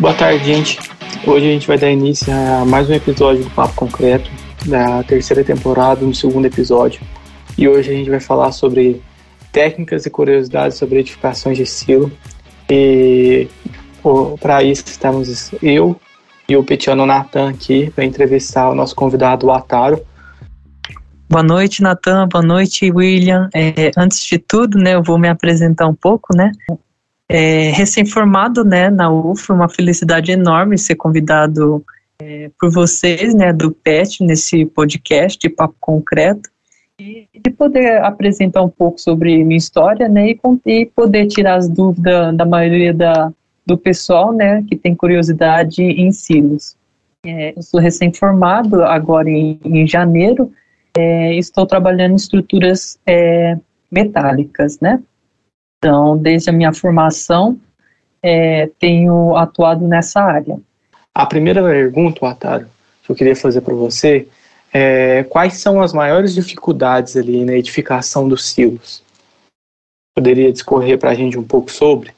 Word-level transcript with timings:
Boa 0.00 0.12
tarde, 0.12 0.44
gente. 0.44 0.78
Hoje 1.24 1.46
a 1.46 1.50
gente 1.50 1.68
vai 1.68 1.78
dar 1.78 1.88
início 1.88 2.32
a 2.32 2.64
mais 2.64 2.90
um 2.90 2.94
episódio 2.94 3.44
do 3.44 3.50
Papo 3.50 3.74
Concreto, 3.74 4.28
da 4.66 5.04
terceira 5.04 5.44
temporada, 5.44 6.04
no 6.04 6.12
segundo 6.12 6.46
episódio. 6.46 7.00
E 7.56 7.68
hoje 7.68 7.92
a 7.92 7.94
gente 7.94 8.10
vai 8.10 8.18
falar 8.18 8.50
sobre 8.50 9.00
técnicas 9.52 10.04
e 10.04 10.10
curiosidades 10.10 10.76
sobre 10.76 10.98
edificações 10.98 11.56
de 11.56 11.64
silo. 11.64 12.10
E 12.68 13.46
para 14.40 14.64
isso 14.64 14.82
estamos 14.88 15.52
eu 15.62 15.98
e 16.48 16.56
o 16.56 16.64
Petiano 16.64 17.06
Natan 17.06 17.50
aqui 17.50 17.88
para 17.92 18.04
entrevistar 18.04 18.70
o 18.70 18.74
nosso 18.74 18.96
convidado, 18.96 19.46
o 19.46 19.52
Ataro. 19.52 20.04
Boa 21.30 21.44
noite, 21.44 21.82
Natan. 21.82 22.26
Boa 22.26 22.44
noite, 22.44 22.90
William. 22.90 23.48
É, 23.54 23.92
antes 23.96 24.24
de 24.24 24.38
tudo, 24.38 24.76
né, 24.76 24.96
eu 24.96 25.04
vou 25.04 25.18
me 25.18 25.28
apresentar 25.28 25.86
um 25.86 25.94
pouco, 25.94 26.36
né? 26.36 26.50
É, 27.28 27.70
Recém-formado, 27.70 28.64
né, 28.64 28.90
na 28.90 29.10
UFA, 29.10 29.54
uma 29.54 29.68
felicidade 29.68 30.32
enorme 30.32 30.76
ser 30.76 30.94
convidado 30.94 31.84
é, 32.20 32.50
por 32.58 32.70
vocês, 32.70 33.34
né, 33.34 33.52
do 33.52 33.70
PET, 33.70 34.22
nesse 34.22 34.66
podcast 34.66 35.38
de 35.38 35.48
Papo 35.48 35.74
Concreto, 35.80 36.50
e 36.98 37.26
de 37.34 37.50
poder 37.50 38.02
apresentar 38.04 38.62
um 38.62 38.68
pouco 38.68 39.00
sobre 39.00 39.42
minha 39.42 39.58
história, 39.58 40.08
né, 40.08 40.30
e, 40.30 40.40
e 40.66 40.86
poder 40.86 41.26
tirar 41.26 41.56
as 41.56 41.68
dúvidas 41.68 42.36
da 42.36 42.44
maioria 42.44 42.92
da, 42.92 43.32
do 43.66 43.76
pessoal, 43.76 44.32
né, 44.32 44.62
que 44.68 44.76
tem 44.76 44.94
curiosidade 44.94 45.82
em 45.82 46.12
silos. 46.12 46.76
É, 47.26 47.54
eu 47.56 47.62
sou 47.62 47.80
recém-formado 47.80 48.82
agora 48.84 49.30
em, 49.30 49.58
em 49.64 49.86
janeiro, 49.86 50.52
é, 50.96 51.34
estou 51.34 51.66
trabalhando 51.66 52.12
em 52.12 52.16
estruturas 52.16 52.98
é, 53.06 53.56
metálicas, 53.90 54.78
né? 54.78 55.02
Então, 55.84 56.16
desde 56.16 56.48
a 56.48 56.52
minha 56.52 56.72
formação, 56.72 57.60
é, 58.22 58.70
tenho 58.78 59.36
atuado 59.36 59.86
nessa 59.86 60.18
área. 60.18 60.58
A 61.14 61.26
primeira 61.26 61.62
pergunta, 61.62 62.26
Ataro, 62.26 62.66
que 63.02 63.12
eu 63.12 63.14
queria 63.14 63.36
fazer 63.36 63.60
para 63.60 63.74
você 63.74 64.26
é 64.72 65.24
quais 65.24 65.58
são 65.58 65.82
as 65.82 65.92
maiores 65.92 66.34
dificuldades 66.34 67.18
ali 67.18 67.44
na 67.44 67.52
edificação 67.52 68.26
dos 68.26 68.48
silos? 68.48 69.02
Poderia 70.16 70.50
discorrer 70.50 70.98
para 70.98 71.10
a 71.10 71.14
gente 71.14 71.38
um 71.38 71.44
pouco 71.44 71.70
sobre? 71.70 72.12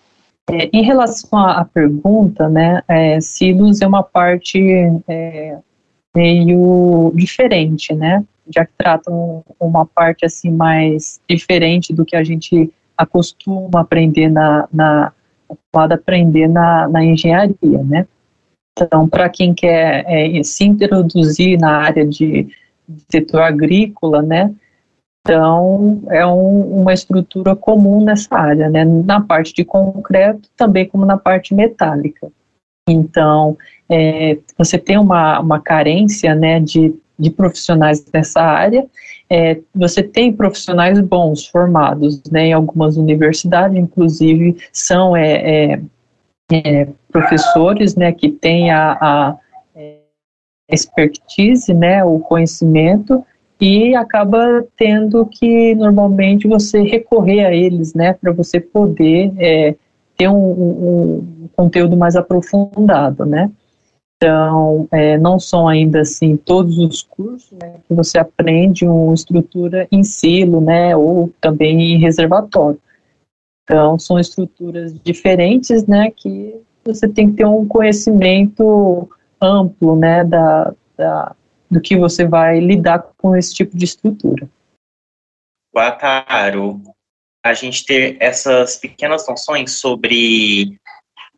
É, 0.49 0.71
em 0.73 0.83
relação 0.85 1.37
à, 1.37 1.65
pergunta, 1.65 2.49
né, 2.49 2.85
é, 2.87 3.21
silos 3.21 3.83
é 3.83 3.87
uma 3.87 4.05
parte 4.05 4.61
é, 5.09 5.59
meio 6.15 7.11
diferente, 7.17 7.93
né? 7.93 8.25
Já 8.49 8.65
que 8.65 8.73
tratam 8.79 9.45
uma 9.59 9.85
parte 9.85 10.25
assim 10.25 10.53
mais 10.53 11.21
diferente 11.29 11.93
do 11.93 12.05
que 12.05 12.15
a 12.15 12.23
gente 12.23 12.73
acostuma 12.97 13.81
aprender 13.81 14.29
na, 14.29 14.69
na 14.73 15.13
aprender 15.73 16.49
na, 16.49 16.89
na 16.89 17.05
engenharia, 17.05 17.83
né? 17.85 18.07
Então, 18.73 19.09
para 19.09 19.29
quem 19.29 19.55
quer 19.55 20.05
é, 20.07 20.43
se 20.43 20.65
introduzir 20.65 21.59
na 21.59 21.79
área 21.79 22.07
de, 22.07 22.49
de 22.89 23.03
setor 23.11 23.43
agrícola, 23.43 24.23
né? 24.23 24.53
Então, 25.25 26.03
é 26.11 26.27
um, 26.27 26.83
uma 26.83 26.93
estrutura 26.93 27.57
comum 27.57 28.05
nessa 28.05 28.37
área, 28.37 28.69
né? 28.69 28.85
Na 28.85 29.21
parte 29.21 29.55
de 29.55 29.65
concreto, 29.65 30.49
também 30.57 30.87
como 30.87 31.05
na 31.05 31.17
parte 31.17 31.55
metálica. 31.55 32.31
Então, 32.89 33.57
é, 33.89 34.39
você 34.57 34.79
tem 34.79 34.97
uma, 34.97 35.41
uma 35.41 35.61
carência 35.61 36.35
né, 36.35 36.61
de, 36.61 36.95
de 37.19 37.31
profissionais 37.31 38.05
nessa 38.13 38.41
área, 38.41 38.87
é, 39.29 39.61
você 39.75 40.03
tem 40.03 40.33
profissionais 40.33 41.01
bons 41.01 41.47
formados 41.47 42.23
né, 42.31 42.49
em 42.49 42.53
algumas 42.53 42.97
universidades, 42.97 43.77
inclusive 43.77 44.57
são 44.73 45.17
é, 45.17 45.73
é, 45.73 45.81
é 46.53 46.89
professores 47.11 47.97
né, 47.97 48.13
que 48.13 48.31
têm 48.31 48.71
a, 48.71 48.93
a 49.01 49.37
é, 49.75 49.97
expertise, 50.71 51.75
né, 51.75 52.05
o 52.05 52.21
conhecimento, 52.21 53.25
e 53.61 53.95
acaba 53.95 54.65
tendo 54.77 55.25
que 55.27 55.75
normalmente 55.75 56.47
você 56.47 56.83
recorrer 56.83 57.47
a 57.47 57.55
eles, 57.55 57.95
né, 57.95 58.13
para 58.13 58.33
você 58.33 58.61
poder 58.61 59.33
é, 59.39 59.75
ter 60.17 60.29
um, 60.29 60.35
um, 60.35 61.49
conteúdo 61.57 61.97
mais 61.97 62.17
aprofundado, 62.17 63.25
né? 63.25 63.51
Então, 64.17 64.89
é, 64.91 65.19
não 65.19 65.39
são 65.39 65.69
ainda 65.69 66.01
assim 66.01 66.37
todos 66.37 66.79
os 66.79 67.03
cursos 67.03 67.53
né, 67.53 67.81
que 67.87 67.95
você 67.95 68.19
aprende 68.19 68.87
uma 68.87 69.13
estrutura 69.13 69.87
em 69.93 70.03
silo, 70.03 70.61
né, 70.61 70.97
ou 70.97 71.31
também 71.39 71.95
em 71.95 71.99
reservatório. 71.99 72.81
Então, 73.63 73.99
são 73.99 74.19
estruturas 74.19 74.99
diferentes, 75.01 75.87
né, 75.87 76.11
que 76.11 76.59
você 76.83 77.07
tem 77.07 77.31
que 77.31 77.39
ter 77.39 77.47
um 77.47 77.67
conhecimento 77.67 79.11
amplo, 79.41 79.97
né, 79.97 80.25
da, 80.25 80.73
da 80.97 81.37
do 81.71 81.81
que 81.81 81.97
você 81.97 82.25
vai 82.25 82.61
lidar 82.61 83.11
com 83.17 83.35
esse 83.35 83.53
tipo 83.53 83.77
de 83.77 83.85
estrutura. 83.85 84.49
Guataro, 85.75 86.81
a 87.45 87.53
gente 87.53 87.85
ter 87.85 88.17
essas 88.21 88.77
pequenas 88.77 89.27
noções 89.29 89.73
sobre 89.73 90.79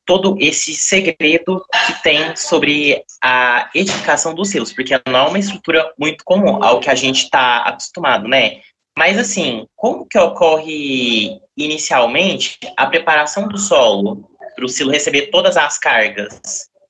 todo 0.09 0.39
esse 0.41 0.73
segredo 0.73 1.63
que 1.87 2.03
tem 2.03 2.35
sobre 2.35 3.05
a 3.23 3.69
edificação 3.75 4.35
dos 4.35 4.49
silos, 4.49 4.73
porque 4.73 4.99
não 5.07 5.19
é 5.19 5.29
uma 5.29 5.39
estrutura 5.39 5.93
muito 5.99 6.25
comum 6.25 6.65
ao 6.65 6.81
que 6.81 6.89
a 6.89 6.95
gente 6.95 7.25
está 7.25 7.59
acostumado, 7.59 8.27
né? 8.27 8.63
Mas 8.97 9.19
assim, 9.19 9.67
como 9.77 10.07
que 10.07 10.19
ocorre 10.19 11.39
inicialmente 11.55 12.59
a 12.75 12.87
preparação 12.87 13.49
do 13.49 13.59
solo 13.59 14.31
para 14.57 14.65
o 14.65 14.69
silo 14.69 14.91
receber 14.91 15.27
todas 15.27 15.59
as 15.59 15.79
cargas 15.79 16.41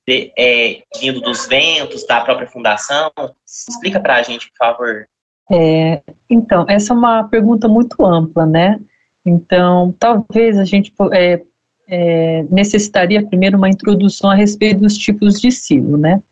de, 0.06 0.32
é, 0.38 0.82
vindo 1.00 1.20
dos 1.20 1.44
ventos, 1.48 2.06
da 2.06 2.20
própria 2.20 2.46
fundação? 2.46 3.10
Explica 3.44 3.98
para 3.98 4.14
a 4.14 4.22
gente, 4.22 4.48
por 4.50 4.58
favor. 4.58 5.08
É, 5.50 6.02
então, 6.30 6.64
essa 6.68 6.92
é 6.92 6.96
uma 6.96 7.24
pergunta 7.24 7.66
muito 7.66 8.06
ampla, 8.06 8.46
né? 8.46 8.78
Então, 9.26 9.92
talvez 9.98 10.56
a 10.56 10.64
gente 10.64 10.94
é, 11.12 11.42
é, 11.88 12.44
necessitaria 12.50 13.26
primeiro 13.26 13.56
uma 13.56 13.68
introdução 13.68 14.30
a 14.30 14.34
respeito 14.34 14.80
dos 14.80 14.96
tipos 14.96 15.40
de 15.40 15.50
silo, 15.50 15.96
né? 15.96 16.22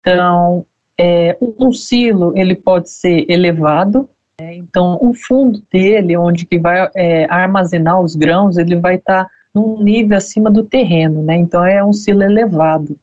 Então, 0.00 0.66
é, 0.98 1.36
um 1.40 1.72
silo 1.72 2.32
ele 2.36 2.54
pode 2.54 2.90
ser 2.90 3.24
elevado, 3.30 4.08
né? 4.40 4.56
então 4.56 4.98
o 5.00 5.14
fundo 5.14 5.62
dele, 5.72 6.16
onde 6.16 6.44
que 6.44 6.58
vai 6.58 6.90
é, 6.94 7.26
armazenar 7.30 8.00
os 8.00 8.16
grãos, 8.16 8.56
ele 8.58 8.76
vai 8.76 8.96
estar 8.96 9.24
tá 9.24 9.30
num 9.54 9.82
nível 9.82 10.16
acima 10.16 10.50
do 10.50 10.64
terreno, 10.64 11.22
né? 11.22 11.36
Então 11.36 11.64
é 11.64 11.82
um 11.84 11.92
silo 11.92 12.22
elevado. 12.22 12.98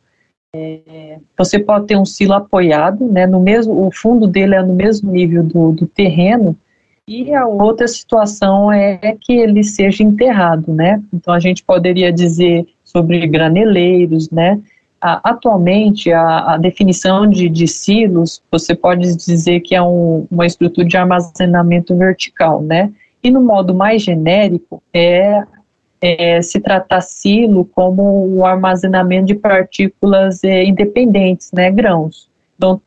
É, 0.56 1.18
você 1.36 1.58
pode 1.58 1.88
ter 1.88 1.98
um 1.98 2.06
silo 2.06 2.34
apoiado, 2.34 3.08
né? 3.08 3.26
No 3.26 3.40
mesmo, 3.40 3.88
o 3.88 3.92
fundo 3.92 4.28
dele 4.28 4.54
é 4.54 4.62
no 4.62 4.74
mesmo 4.74 5.12
nível 5.12 5.44
do, 5.44 5.72
do 5.72 5.88
terreno, 5.88 6.56
e 7.08 7.34
a 7.34 7.46
outra 7.46 7.88
situação 7.88 8.72
é 8.72 9.16
que 9.20 9.34
ele 9.34 9.64
seja 9.64 10.04
enterrado, 10.04 10.74
né? 10.74 11.02
Então 11.14 11.34
a 11.34 11.40
gente 11.40 11.64
poderia 11.64 12.12
dizer 12.12 12.66
sobre 12.84 13.26
graneleiros, 13.28 14.30
né? 14.30 14.62
atualmente, 15.04 16.14
a, 16.14 16.54
a 16.54 16.58
definição 16.58 17.30
de, 17.30 17.50
de, 17.50 17.68
silos, 17.68 18.42
você 18.50 18.74
pode 18.74 19.16
dizer 19.18 19.60
que 19.60 19.76
é 19.76 19.82
um, 19.82 20.26
uma 20.32 20.46
estrutura 20.46 20.88
de 20.88 20.96
armazenamento 20.96 21.94
vertical, 21.98 22.62
né? 22.62 22.90
E 23.22 23.30
no 23.30 23.42
modo 23.42 23.76
mais 23.76 24.02
genérico, 24.02 24.82
é, 24.94 25.44
é 26.00 26.42
se 26.42 26.60
tratar 26.62 27.02
silo 27.02 27.66
como 27.66 28.30
o 28.34 28.46
armazenamento 28.46 29.26
de 29.26 29.36
partículas 29.36 30.42
é, 30.42 30.64
independentes, 30.64 31.52
né? 31.52 31.70
Grãos. 31.70 32.30
Então, 32.64 32.82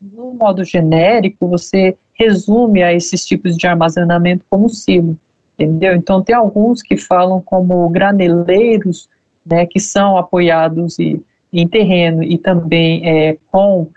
no 0.00 0.34
modo 0.34 0.62
genérico, 0.62 1.48
você 1.48 1.96
resume 2.14 2.82
a 2.82 2.94
esses 2.94 3.26
tipos 3.26 3.56
de 3.56 3.66
armazenamento 3.66 4.44
como 4.48 4.68
silo, 4.68 5.18
entendeu? 5.54 5.96
Então 5.96 6.22
tem 6.22 6.34
alguns 6.34 6.80
que 6.80 6.96
falam 6.96 7.42
como 7.42 7.88
graneleiros, 7.88 9.08
né, 9.44 9.66
que 9.66 9.80
são 9.80 10.16
apoiados 10.16 10.98
e, 11.00 11.20
em 11.52 11.66
terreno 11.66 12.22
e 12.22 12.38
também 12.38 13.02
é, 13.04 13.38
com 13.50 13.88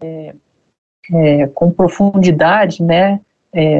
é, 0.00 0.34
é, 1.12 1.46
com 1.48 1.70
profundidade, 1.70 2.82
né, 2.82 3.20
é, 3.52 3.78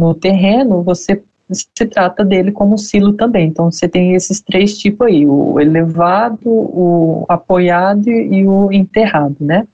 no 0.00 0.12
terreno, 0.12 0.82
você 0.82 1.22
se 1.52 1.86
trata 1.86 2.24
dele 2.24 2.50
como 2.50 2.76
silo 2.76 3.12
também. 3.12 3.46
Então 3.46 3.70
você 3.70 3.88
tem 3.88 4.14
esses 4.14 4.40
três 4.40 4.76
tipos 4.76 5.06
aí: 5.06 5.24
o 5.24 5.60
elevado, 5.60 6.48
o 6.48 7.24
apoiado 7.28 8.10
e 8.10 8.44
o 8.44 8.72
enterrado, 8.72 9.36
né? 9.38 9.66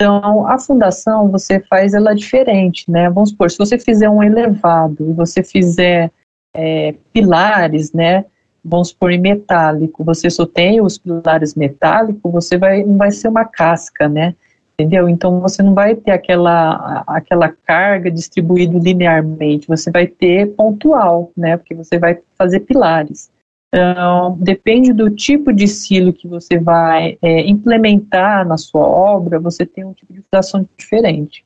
Então, 0.00 0.46
a 0.48 0.58
fundação, 0.58 1.30
você 1.30 1.60
faz 1.60 1.94
ela 1.94 2.14
diferente, 2.14 2.90
né? 2.90 3.08
Vamos 3.08 3.30
supor, 3.30 3.50
se 3.50 3.58
você 3.58 3.78
fizer 3.78 4.10
um 4.10 4.22
elevado 4.22 5.08
e 5.08 5.12
você 5.12 5.42
fizer 5.42 6.10
é, 6.54 6.94
pilares, 7.12 7.92
né? 7.92 8.24
Vamos 8.64 8.88
supor 8.88 9.12
em 9.12 9.20
metálico, 9.20 10.02
você 10.02 10.28
só 10.30 10.46
tem 10.46 10.80
os 10.80 10.98
pilares 10.98 11.54
metálicos, 11.54 12.32
você 12.32 12.56
vai, 12.56 12.82
não 12.82 12.96
vai 12.96 13.12
ser 13.12 13.28
uma 13.28 13.44
casca, 13.44 14.08
né? 14.08 14.34
Entendeu? 14.72 15.08
Então, 15.08 15.40
você 15.40 15.62
não 15.62 15.74
vai 15.74 15.94
ter 15.94 16.10
aquela, 16.10 17.04
aquela 17.06 17.48
carga 17.48 18.10
distribuída 18.10 18.76
linearmente, 18.76 19.68
você 19.68 19.92
vai 19.92 20.08
ter 20.08 20.48
pontual, 20.56 21.30
né? 21.36 21.56
Porque 21.56 21.74
você 21.74 21.98
vai 21.98 22.18
fazer 22.36 22.60
pilares. 22.60 23.30
Então, 23.74 24.36
depende 24.38 24.92
do 24.92 25.10
tipo 25.10 25.52
de 25.52 25.66
silo 25.66 26.12
que 26.12 26.28
você 26.28 26.60
vai 26.60 27.18
é, 27.20 27.40
implementar 27.40 28.46
na 28.46 28.56
sua 28.56 28.86
obra, 28.86 29.40
você 29.40 29.66
tem 29.66 29.84
um 29.84 29.92
tipo 29.92 30.12
de 30.12 30.22
fundação 30.22 30.64
diferente. 30.76 31.44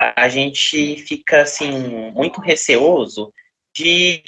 A 0.00 0.28
gente 0.28 0.96
fica, 0.96 1.42
assim, 1.42 2.10
muito 2.10 2.40
receoso 2.40 3.32
de 3.72 4.20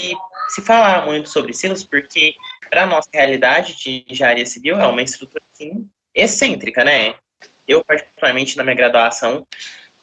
se 0.50 0.62
falar 0.62 1.04
muito 1.04 1.28
sobre 1.28 1.52
silos, 1.52 1.82
porque 1.82 2.36
para 2.68 2.84
a 2.84 2.86
nossa 2.86 3.08
realidade 3.12 3.76
de 3.76 4.04
engenharia 4.08 4.46
civil 4.46 4.78
é 4.78 4.86
uma 4.86 5.02
estrutura, 5.02 5.42
assim, 5.52 5.90
excêntrica, 6.14 6.84
né? 6.84 7.16
Eu, 7.66 7.84
particularmente, 7.84 8.56
na 8.56 8.62
minha 8.62 8.76
graduação, 8.76 9.44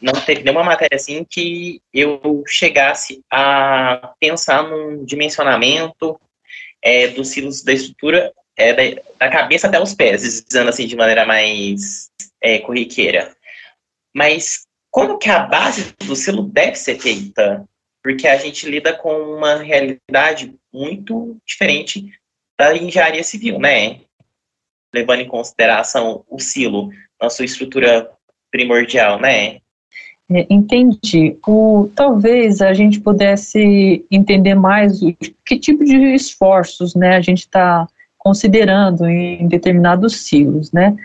não 0.01 0.11
teve 0.11 0.43
nenhuma 0.43 0.63
matéria 0.63 0.95
assim 0.95 1.23
que 1.23 1.81
eu 1.93 2.43
chegasse 2.45 3.21
a 3.31 4.13
pensar 4.19 4.63
num 4.63 5.05
dimensionamento 5.05 6.19
é, 6.81 7.07
dos 7.07 7.29
silos 7.29 7.63
da 7.63 7.73
estrutura 7.73 8.33
é, 8.57 8.73
da, 8.73 9.01
da, 9.19 9.29
cabeça 9.31 9.67
até 9.67 9.79
os 9.79 9.93
pés, 9.93 10.43
dizendo 10.43 10.69
assim 10.69 10.87
de 10.87 10.95
maneira 10.95 11.25
mais 11.25 12.09
é, 12.41 12.59
corriqueira. 12.59 13.35
Mas 14.15 14.65
como 14.89 15.17
que 15.17 15.29
a 15.29 15.39
base 15.39 15.93
do 16.05 16.15
silo 16.15 16.43
deve 16.43 16.75
ser 16.75 16.99
feita? 16.99 17.63
Porque 18.03 18.27
a 18.27 18.37
gente 18.37 18.67
lida 18.67 18.93
com 18.93 19.13
uma 19.13 19.57
realidade 19.57 20.55
muito 20.73 21.37
diferente 21.45 22.11
da 22.57 22.75
engenharia 22.75 23.23
civil, 23.23 23.59
né? 23.59 24.01
Levando 24.93 25.21
em 25.21 25.27
consideração 25.27 26.25
o 26.27 26.39
silo 26.39 26.89
na 27.21 27.29
sua 27.29 27.45
estrutura 27.45 28.11
primordial, 28.49 29.19
né? 29.19 29.61
É, 30.29 30.45
entendi. 30.49 31.37
O, 31.47 31.89
talvez 31.95 32.61
a 32.61 32.73
gente 32.73 32.99
pudesse 32.99 34.05
entender 34.11 34.55
mais 34.55 35.01
o, 35.01 35.13
que 35.45 35.57
tipo 35.57 35.85
de 35.85 35.95
esforços 36.13 36.95
né, 36.95 37.15
a 37.15 37.21
gente 37.21 37.39
está 37.39 37.87
considerando 38.17 39.07
em 39.07 39.47
determinados 39.47 40.17
silos, 40.17 40.71
né? 40.71 40.95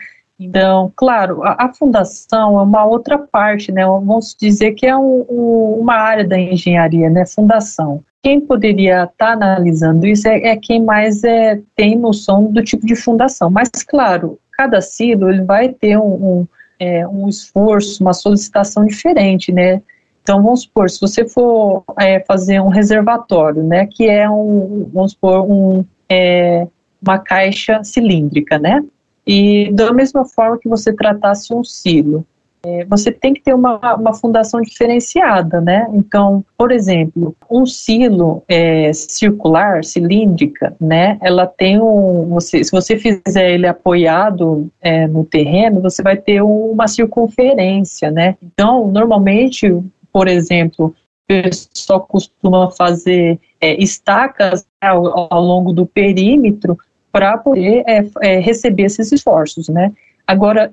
Então, 0.40 0.92
claro, 0.96 1.42
a, 1.44 1.66
a, 1.66 1.72
fundação 1.72 2.58
é 2.58 2.62
uma 2.62 2.84
outra 2.84 3.16
parte, 3.16 3.70
né? 3.70 3.86
Vamos 3.86 4.34
dizer 4.38 4.72
que 4.72 4.86
é 4.86 4.96
um, 4.96 5.24
um, 5.30 5.78
uma 5.80 5.94
área 5.94 6.26
da 6.26 6.36
engenharia, 6.36 7.08
né? 7.08 7.24
Fundação. 7.24 8.02
Quem 8.24 8.40
poderia 8.40 9.04
estar 9.04 9.12
tá 9.16 9.32
analisando 9.32 10.04
isso 10.04 10.26
é, 10.26 10.48
é, 10.48 10.56
quem 10.56 10.82
mais 10.82 11.22
é, 11.22 11.60
tem 11.76 11.96
noção 11.96 12.50
do 12.50 12.62
tipo 12.62 12.84
de 12.84 12.96
fundação. 12.96 13.50
Mas, 13.50 13.68
claro, 13.86 14.36
cada 14.52 14.80
silo 14.80 15.30
ele 15.30 15.42
vai 15.42 15.68
ter 15.68 15.96
um, 15.96 16.12
um 16.12 16.46
é, 16.82 17.06
um 17.06 17.28
esforço, 17.28 18.02
uma 18.02 18.12
solicitação 18.12 18.84
diferente, 18.84 19.52
né? 19.52 19.80
Então, 20.20 20.42
vamos 20.42 20.62
supor, 20.62 20.90
se 20.90 21.00
você 21.00 21.28
for 21.28 21.84
é, 21.98 22.18
fazer 22.20 22.60
um 22.60 22.68
reservatório, 22.68 23.62
né, 23.62 23.86
que 23.86 24.08
é 24.08 24.28
um, 24.28 24.88
vamos 24.92 25.12
supor, 25.12 25.48
um, 25.48 25.84
é, 26.08 26.66
uma 27.00 27.18
caixa 27.18 27.82
cilíndrica, 27.84 28.58
né? 28.58 28.84
E 29.24 29.70
da 29.72 29.92
mesma 29.92 30.24
forma 30.24 30.58
que 30.58 30.68
você 30.68 30.92
tratasse 30.92 31.54
um 31.54 31.62
silo, 31.62 32.26
é, 32.64 32.84
você 32.84 33.10
tem 33.10 33.34
que 33.34 33.42
ter 33.42 33.54
uma, 33.54 33.96
uma 33.96 34.14
fundação 34.14 34.60
diferenciada, 34.60 35.60
né? 35.60 35.88
Então, 35.92 36.44
por 36.56 36.70
exemplo, 36.70 37.34
um 37.50 37.66
silo 37.66 38.44
é, 38.48 38.92
circular, 38.92 39.84
cilíndrica, 39.84 40.74
né? 40.80 41.18
Ela 41.20 41.46
tem 41.46 41.80
um, 41.80 42.28
você, 42.28 42.62
se 42.62 42.70
você 42.70 42.96
fizer 42.96 43.50
ele 43.50 43.66
apoiado 43.66 44.70
é, 44.80 45.08
no 45.08 45.24
terreno, 45.24 45.80
você 45.80 46.02
vai 46.02 46.16
ter 46.16 46.40
uma 46.40 46.86
circunferência, 46.86 48.10
né? 48.10 48.36
Então, 48.40 48.86
normalmente, 48.86 49.68
por 50.12 50.28
exemplo, 50.28 50.86
o 50.86 50.94
pessoal 51.26 52.02
costuma 52.02 52.70
fazer 52.70 53.40
é, 53.60 53.74
estacas 53.82 54.64
né, 54.82 54.88
ao, 54.88 55.32
ao, 55.32 55.42
longo 55.42 55.72
do 55.72 55.84
perímetro 55.84 56.78
para 57.10 57.36
poder 57.38 57.82
é, 57.86 58.38
receber 58.38 58.84
esses 58.84 59.10
esforços, 59.10 59.68
né? 59.68 59.92
Agora, 60.26 60.72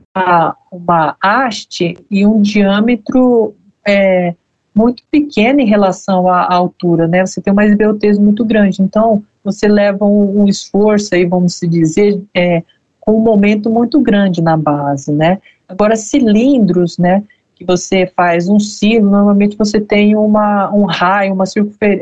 uma 0.71 1.15
haste 1.21 1.97
e 2.09 2.25
um 2.25 2.41
diâmetro 2.41 3.55
é, 3.85 4.33
muito 4.73 5.03
pequeno 5.09 5.59
em 5.59 5.65
relação 5.65 6.29
à 6.29 6.53
altura, 6.53 7.07
né? 7.07 7.25
Você 7.25 7.41
tem 7.41 7.51
uma 7.51 7.65
esbeltez 7.65 8.17
muito 8.17 8.45
grande. 8.45 8.81
Então, 8.81 9.23
você 9.43 9.67
leva 9.67 10.05
um, 10.05 10.47
esforço 10.47 11.15
aí, 11.15 11.25
vamos 11.25 11.59
dizer, 11.61 12.21
é, 12.33 12.63
com 12.99 13.17
um 13.17 13.21
momento 13.21 13.69
muito 13.69 13.99
grande 13.99 14.41
na 14.41 14.55
base, 14.55 15.11
né? 15.11 15.39
Agora, 15.67 15.95
cilindros, 15.95 16.97
né? 16.97 17.23
Que 17.55 17.65
você 17.65 18.11
faz 18.15 18.47
um 18.47 18.59
silo, 18.59 19.09
normalmente 19.09 19.57
você 19.57 19.81
tem 19.81 20.15
uma, 20.15 20.73
um 20.73 20.85
raio, 20.85 21.33
uma 21.33 21.45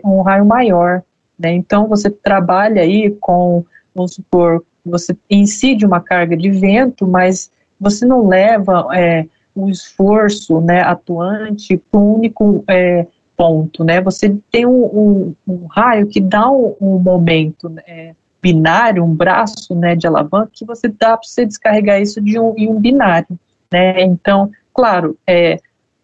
um 0.03 0.21
raio 0.21 0.45
maior, 0.45 1.01
né? 1.39 1.53
Então, 1.53 1.87
você 1.87 2.09
trabalha 2.09 2.81
aí 2.81 3.15
com, 3.19 3.65
vamos 3.95 4.13
supor, 4.13 4.63
você 4.87 5.15
incide 5.29 5.85
uma 5.85 6.01
carga 6.01 6.35
de 6.35 6.49
vento, 6.49 7.07
mas 7.07 7.51
você 7.79 8.05
não 8.05 8.27
leva 8.27 8.87
é, 8.93 9.25
esforço 9.69 10.59
né, 10.61 10.81
atuante 10.81 11.77
para 11.77 11.99
um 11.99 12.15
único 12.15 12.63
é, 12.67 13.07
ponto, 13.35 13.83
né? 13.83 14.01
Você 14.01 14.35
tem 14.51 14.65
um, 14.65 14.85
um, 14.85 15.35
um 15.47 15.65
raio 15.67 16.07
que 16.07 16.19
dá 16.19 16.49
um, 16.49 16.75
um 16.81 16.99
momento 16.99 17.69
né, 17.69 18.15
binário, 18.41 19.03
um 19.03 19.13
braço 19.13 19.75
né, 19.75 19.95
de 19.95 20.07
alavanca 20.07 20.51
que 20.53 20.65
você 20.65 20.87
dá 20.87 21.17
para 21.17 21.27
você 21.27 21.45
descarregar 21.45 22.01
isso 22.01 22.21
de 22.21 22.39
um, 22.39 22.53
em 22.57 22.67
um 22.67 22.79
binário, 22.79 23.39
né? 23.71 24.01
Então, 24.01 24.51
claro, 24.73 25.17
é, 25.25 25.59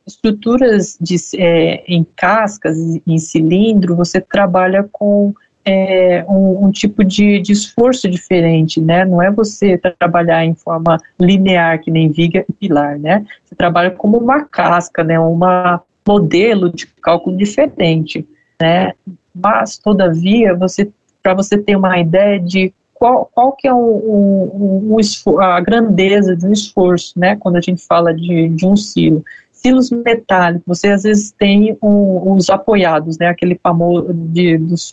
estruturas 0.05 0.97
de, 0.99 1.15
é, 1.37 1.83
em 1.87 2.05
cascas, 2.15 2.77
em 3.05 3.17
cilindro, 3.17 3.95
você 3.95 4.19
trabalha 4.19 4.87
com 4.91 5.33
é, 5.65 6.25
um, 6.27 6.65
um, 6.65 6.71
tipo 6.71 7.03
de, 7.03 7.39
de, 7.39 7.53
esforço 7.53 8.09
diferente, 8.09 8.81
né? 8.81 9.05
Não 9.05 9.21
é 9.21 9.31
você 9.31 9.77
trabalhar 9.77 10.45
em 10.45 10.53
forma 10.53 10.97
linear, 11.19 11.79
que 11.81 11.89
nem 11.89 12.09
viga 12.09 12.45
e 12.47 12.53
pilar, 12.53 12.99
né? 12.99 13.25
Você 13.43 13.55
trabalha 13.55 13.91
como 13.91 14.17
uma 14.17 14.43
casca, 14.45 15.03
né? 15.03 15.19
Uma 15.19 15.81
modelo 16.07 16.69
de 16.69 16.85
cálculo 17.01 17.37
diferente, 17.37 18.27
né? 18.61 18.91
Mas, 19.33 19.77
todavia, 19.77 20.53
você, 20.53 20.91
para 21.21 21.33
você 21.33 21.57
ter 21.57 21.75
uma 21.75 21.97
ideia 21.97 22.39
de 22.39 22.73
qual, 22.93 23.29
qual 23.33 23.53
que 23.53 23.67
é 23.67 23.73
o, 23.73 23.77
o, 23.77 25.39
a 25.39 25.59
grandeza 25.61 26.35
de 26.35 26.45
um 26.45 26.51
esforço, 26.51 27.17
né? 27.17 27.35
Quando 27.37 27.55
a 27.55 27.61
gente 27.61 27.85
fala 27.85 28.13
de, 28.13 28.49
de 28.49 28.65
um 28.65 28.75
silo 28.75 29.23
silos 29.63 29.89
metálicos, 29.91 30.65
você 30.67 30.89
às 30.89 31.03
vezes 31.03 31.31
tem 31.31 31.77
um, 31.81 32.33
os 32.33 32.49
apoiados, 32.49 33.17
né, 33.17 33.27
aquele 33.27 33.57
famoso 33.63 34.13
de, 34.13 34.57
dos 34.57 34.89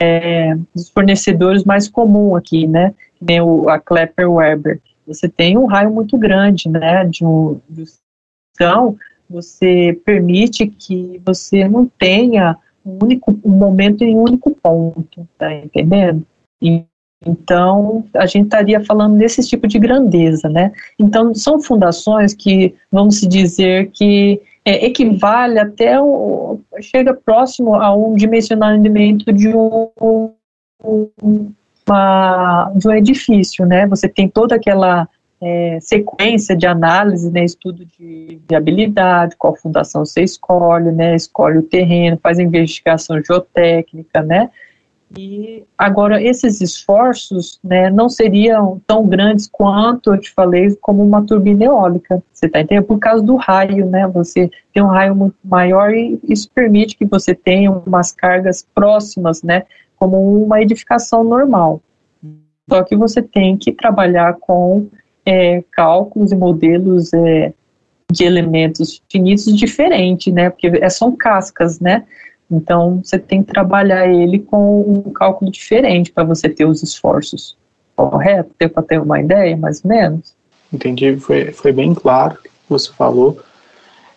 é, 0.00 0.56
dos 0.74 0.88
fornecedores 0.88 1.64
mais 1.64 1.88
comum 1.88 2.36
aqui, 2.36 2.66
né? 2.66 2.94
nem 3.20 3.40
o, 3.40 3.68
a 3.68 3.78
Klepper 3.78 4.30
Weber. 4.30 4.80
Você 5.06 5.28
tem 5.28 5.56
um 5.56 5.66
raio 5.66 5.90
muito 5.90 6.16
grande, 6.18 6.68
né? 6.68 7.04
De 7.04 7.24
um, 7.24 7.60
de, 7.68 7.84
então, 8.54 8.96
você 9.28 9.98
permite 10.04 10.66
que 10.66 11.20
você 11.24 11.68
não 11.68 11.86
tenha 11.86 12.56
um 12.84 12.98
único 13.02 13.38
um 13.44 13.50
momento 13.50 14.02
em 14.02 14.16
um 14.16 14.22
único 14.22 14.50
ponto, 14.50 15.26
tá 15.38 15.52
entendendo? 15.54 16.26
E, 16.60 16.84
então, 17.26 18.04
a 18.14 18.26
gente 18.26 18.44
estaria 18.44 18.84
falando 18.84 19.16
desse 19.16 19.46
tipo 19.46 19.66
de 19.66 19.78
grandeza, 19.78 20.48
né? 20.48 20.72
Então, 20.98 21.34
são 21.34 21.60
fundações 21.60 22.34
que, 22.34 22.74
vamos 22.92 23.20
dizer 23.22 23.90
que 23.90 24.40
é, 24.68 24.84
equivale 24.84 25.58
até 25.58 25.98
o, 25.98 26.60
chega 26.82 27.14
próximo 27.14 27.74
a 27.74 27.96
um 27.96 28.14
dimensionamento 28.14 29.32
de 29.32 29.48
um, 29.48 29.88
uma, 31.88 32.72
de 32.76 32.86
um 32.86 32.92
edifício, 32.92 33.64
né? 33.64 33.86
Você 33.86 34.06
tem 34.06 34.28
toda 34.28 34.56
aquela 34.56 35.08
é, 35.40 35.78
sequência 35.80 36.54
de 36.54 36.66
análise, 36.66 37.30
né, 37.30 37.44
estudo 37.44 37.86
de 37.86 38.40
viabilidade, 38.46 39.36
qual 39.38 39.56
fundação 39.56 40.04
você 40.04 40.22
escolhe, 40.22 40.92
né, 40.92 41.14
escolhe 41.14 41.58
o 41.58 41.62
terreno, 41.62 42.18
faz 42.22 42.38
investigação 42.38 43.22
geotécnica, 43.24 44.20
né, 44.20 44.50
e 45.16 45.64
agora 45.76 46.22
esses 46.22 46.60
esforços 46.60 47.58
né, 47.64 47.88
não 47.88 48.08
seriam 48.08 48.80
tão 48.86 49.06
grandes 49.06 49.48
quanto 49.50 50.12
eu 50.12 50.20
te 50.20 50.30
falei 50.30 50.74
como 50.76 51.02
uma 51.02 51.24
turbina 51.24 51.64
eólica. 51.64 52.22
Você 52.32 52.46
está 52.46 52.60
entendendo? 52.60 52.84
Por 52.84 52.98
causa 52.98 53.22
do 53.22 53.36
raio, 53.36 53.86
né? 53.86 54.06
Você 54.08 54.50
tem 54.72 54.82
um 54.82 54.88
raio 54.88 55.16
muito 55.16 55.36
maior 55.42 55.92
e 55.94 56.18
isso 56.24 56.50
permite 56.54 56.96
que 56.96 57.06
você 57.06 57.34
tenha 57.34 57.70
umas 57.70 58.12
cargas 58.12 58.66
próximas, 58.74 59.42
né? 59.42 59.64
Como 59.96 60.44
uma 60.44 60.60
edificação 60.60 61.24
normal. 61.24 61.80
Só 62.68 62.82
que 62.82 62.94
você 62.94 63.22
tem 63.22 63.56
que 63.56 63.72
trabalhar 63.72 64.34
com 64.34 64.88
é, 65.24 65.64
cálculos 65.70 66.32
e 66.32 66.36
modelos 66.36 67.14
é, 67.14 67.52
de 68.12 68.24
elementos 68.24 69.02
finitos 69.10 69.56
diferentes, 69.56 70.32
né? 70.32 70.50
Porque 70.50 70.90
são 70.90 71.16
cascas, 71.16 71.80
né? 71.80 72.04
Então, 72.50 73.02
você 73.04 73.18
tem 73.18 73.42
que 73.42 73.52
trabalhar 73.52 74.06
ele 74.06 74.38
com 74.38 74.80
um 74.80 75.12
cálculo 75.12 75.50
diferente 75.50 76.10
para 76.10 76.24
você 76.24 76.48
ter 76.48 76.64
os 76.64 76.82
esforços. 76.82 77.56
Correto? 77.94 78.50
Para 78.56 78.82
ter 78.82 79.00
uma 79.00 79.20
ideia, 79.20 79.56
mais 79.56 79.84
ou 79.84 79.90
menos? 79.90 80.34
Entendi, 80.72 81.16
foi, 81.16 81.52
foi 81.52 81.72
bem 81.72 81.94
claro 81.94 82.34
o 82.34 82.42
que 82.42 82.50
você 82.68 82.90
falou. 82.92 83.38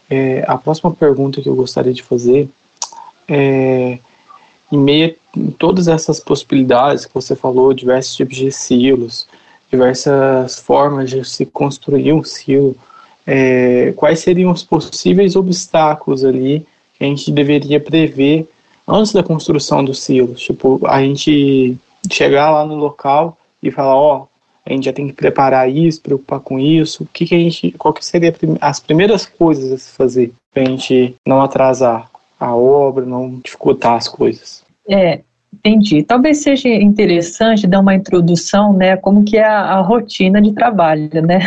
É, 0.09 0.43
a 0.47 0.57
próxima 0.57 0.91
pergunta 0.93 1.41
que 1.41 1.49
eu 1.49 1.55
gostaria 1.55 1.93
de 1.93 2.03
fazer 2.03 2.49
é 3.27 3.97
em 4.71 4.77
meio 4.77 5.15
a 5.35 5.51
todas 5.57 5.87
essas 5.87 6.19
possibilidades 6.19 7.05
que 7.05 7.13
você 7.13 7.35
falou, 7.35 7.73
diversos 7.73 8.15
tipos 8.15 8.37
de 8.37 8.51
silos, 8.51 9.27
diversas 9.69 10.59
formas 10.59 11.09
de 11.09 11.23
se 11.25 11.45
construir 11.45 12.13
um 12.13 12.23
silo, 12.23 12.75
é, 13.25 13.93
quais 13.95 14.19
seriam 14.19 14.51
os 14.51 14.63
possíveis 14.63 15.35
obstáculos 15.35 16.23
ali 16.23 16.65
a 17.03 17.07
gente 17.07 17.31
deveria 17.31 17.79
prever 17.79 18.47
antes 18.87 19.13
da 19.13 19.23
construção 19.23 19.83
dos 19.83 20.01
silos? 20.01 20.41
Tipo, 20.41 20.79
a 20.87 21.01
gente 21.01 21.77
chegar 22.11 22.49
lá 22.51 22.65
no 22.65 22.75
local 22.75 23.37
e 23.61 23.71
falar, 23.71 23.95
ó, 23.95 24.23
oh, 24.23 24.27
a 24.65 24.73
gente 24.73 24.85
já 24.85 24.93
tem 24.93 25.07
que 25.07 25.13
preparar 25.13 25.69
isso, 25.69 26.01
preocupar 26.01 26.39
com 26.39 26.59
isso, 26.59 27.03
o 27.03 27.07
que, 27.07 27.25
que 27.25 27.35
a 27.35 27.39
gente, 27.39 27.71
qual 27.71 27.93
que 27.93 28.05
seria 28.05 28.33
as 28.59 28.79
primeiras 28.79 29.25
coisas 29.25 29.71
a 29.71 29.77
se 29.77 29.91
fazer 29.91 30.31
para 30.53 30.63
a 30.63 30.65
gente 30.65 31.15
não 31.27 31.41
atrasar 31.41 32.09
a 32.39 32.55
obra, 32.55 33.05
não 33.05 33.39
dificultar 33.43 33.95
as 33.95 34.07
coisas? 34.07 34.63
É, 34.89 35.21
entendi. 35.53 36.03
Talvez 36.03 36.39
seja 36.39 36.69
interessante 36.69 37.67
dar 37.67 37.79
uma 37.79 37.95
introdução, 37.95 38.73
né, 38.73 38.97
como 38.97 39.23
que 39.23 39.37
é 39.37 39.45
a, 39.45 39.77
a 39.77 39.81
rotina 39.81 40.41
de 40.41 40.51
trabalho, 40.53 41.09
né? 41.21 41.39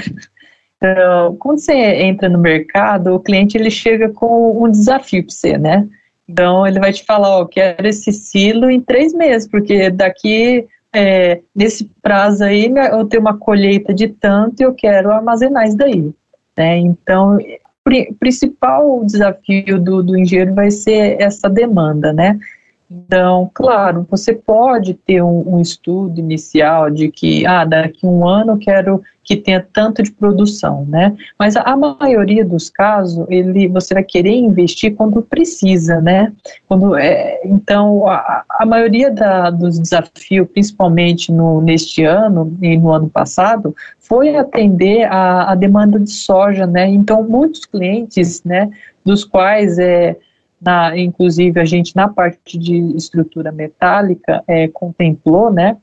Então, 0.85 1.35
quando 1.37 1.61
você 1.61 1.73
entra 1.73 2.29
no 2.29 2.39
mercado, 2.39 3.15
o 3.15 3.21
cliente 3.21 3.57
ele 3.57 3.71
chega 3.71 4.11
com 4.11 4.63
um 4.63 4.71
desafio 4.71 5.25
para 5.25 5.35
você, 5.35 5.57
né? 5.57 5.89
Então 6.29 6.67
ele 6.67 6.79
vai 6.79 6.93
te 6.93 7.03
falar, 7.05 7.39
ó, 7.39 7.43
oh, 7.43 7.47
quero 7.47 7.87
esse 7.89 8.13
silo 8.13 8.69
em 8.69 8.81
três 8.81 9.15
meses, 9.15 9.49
porque 9.49 9.89
daqui 9.89 10.67
é, 10.95 11.41
nesse 11.57 11.91
prazo 12.03 12.45
aí 12.45 12.71
eu 12.93 13.07
tenho 13.07 13.23
uma 13.23 13.39
colheita 13.39 13.95
de 13.95 14.09
tanto 14.09 14.61
e 14.61 14.65
eu 14.65 14.75
quero 14.75 15.11
armazenar 15.11 15.67
isso 15.67 15.77
daí. 15.77 16.13
Né? 16.55 16.77
Então, 16.77 17.39
o 17.39 18.15
principal 18.19 19.03
desafio 19.07 19.81
do, 19.81 20.03
do 20.03 20.19
engenheiro 20.19 20.55
vai 20.55 20.71
ser 20.71 21.21
essa 21.21 21.49
demanda, 21.49 22.13
né? 22.13 22.39
Então, 22.91 23.51
claro, 23.55 24.07
você 24.11 24.35
pode 24.35 24.95
ter 24.95 25.23
um, 25.23 25.57
um, 25.57 25.61
estudo 25.61 26.21
inicial 26.21 26.91
de 26.91 27.11
que, 27.11 27.47
ah, 27.47 27.65
daqui 27.65 28.07
um 28.07 28.29
ano 28.29 28.53
eu 28.53 28.59
quero 28.59 29.03
que 29.25 29.37
tenha 29.37 29.67
tanto 29.73 30.03
de 30.03 30.13
produção, 30.13 30.85
né? 30.85 31.17
Mas 31.39 31.57
a, 31.57 31.63
a 31.63 31.77
maioria 31.77 32.45
dos 32.45 32.69
casos, 32.69 33.25
ele, 33.31 33.69
você 33.69 33.95
vai 33.95 34.03
querer 34.03 34.37
investir 34.37 34.95
quando 34.95 35.23
precisa, 35.23 35.99
né? 36.01 36.31
Quando, 36.69 36.95
é, 36.95 37.41
então, 37.47 38.07
a, 38.07 38.45
a 38.51 38.67
maioria 38.67 39.11
da, 39.11 39.49
dos 39.49 39.79
desafios, 39.79 40.47
principalmente 40.53 41.33
no, 41.33 41.63
neste 41.63 42.05
ano 42.05 42.55
e 42.61 42.77
no 42.77 42.93
ano 42.93 43.09
passado, 43.09 43.75
foi 43.99 44.37
atender 44.37 45.05
a, 45.05 45.53
a 45.53 45.55
demanda 45.55 45.99
de 45.99 46.11
soja, 46.11 46.67
né? 46.67 46.87
Então, 46.87 47.23
muitos 47.23 47.65
clientes, 47.65 48.45
né, 48.45 48.71
dos 49.03 49.25
quais 49.25 49.79
é 49.79 50.17
na, 50.65 50.97
inclusive 50.97 51.61
a 51.61 51.65
gente 51.65 51.95
na 51.95 52.09
parte 52.09 52.59
de 52.59 52.97
estrutura 52.97 53.53
metálica 53.53 54.43
é, 54.47 54.69
contemplou, 54.69 55.53
né, 55.53 55.77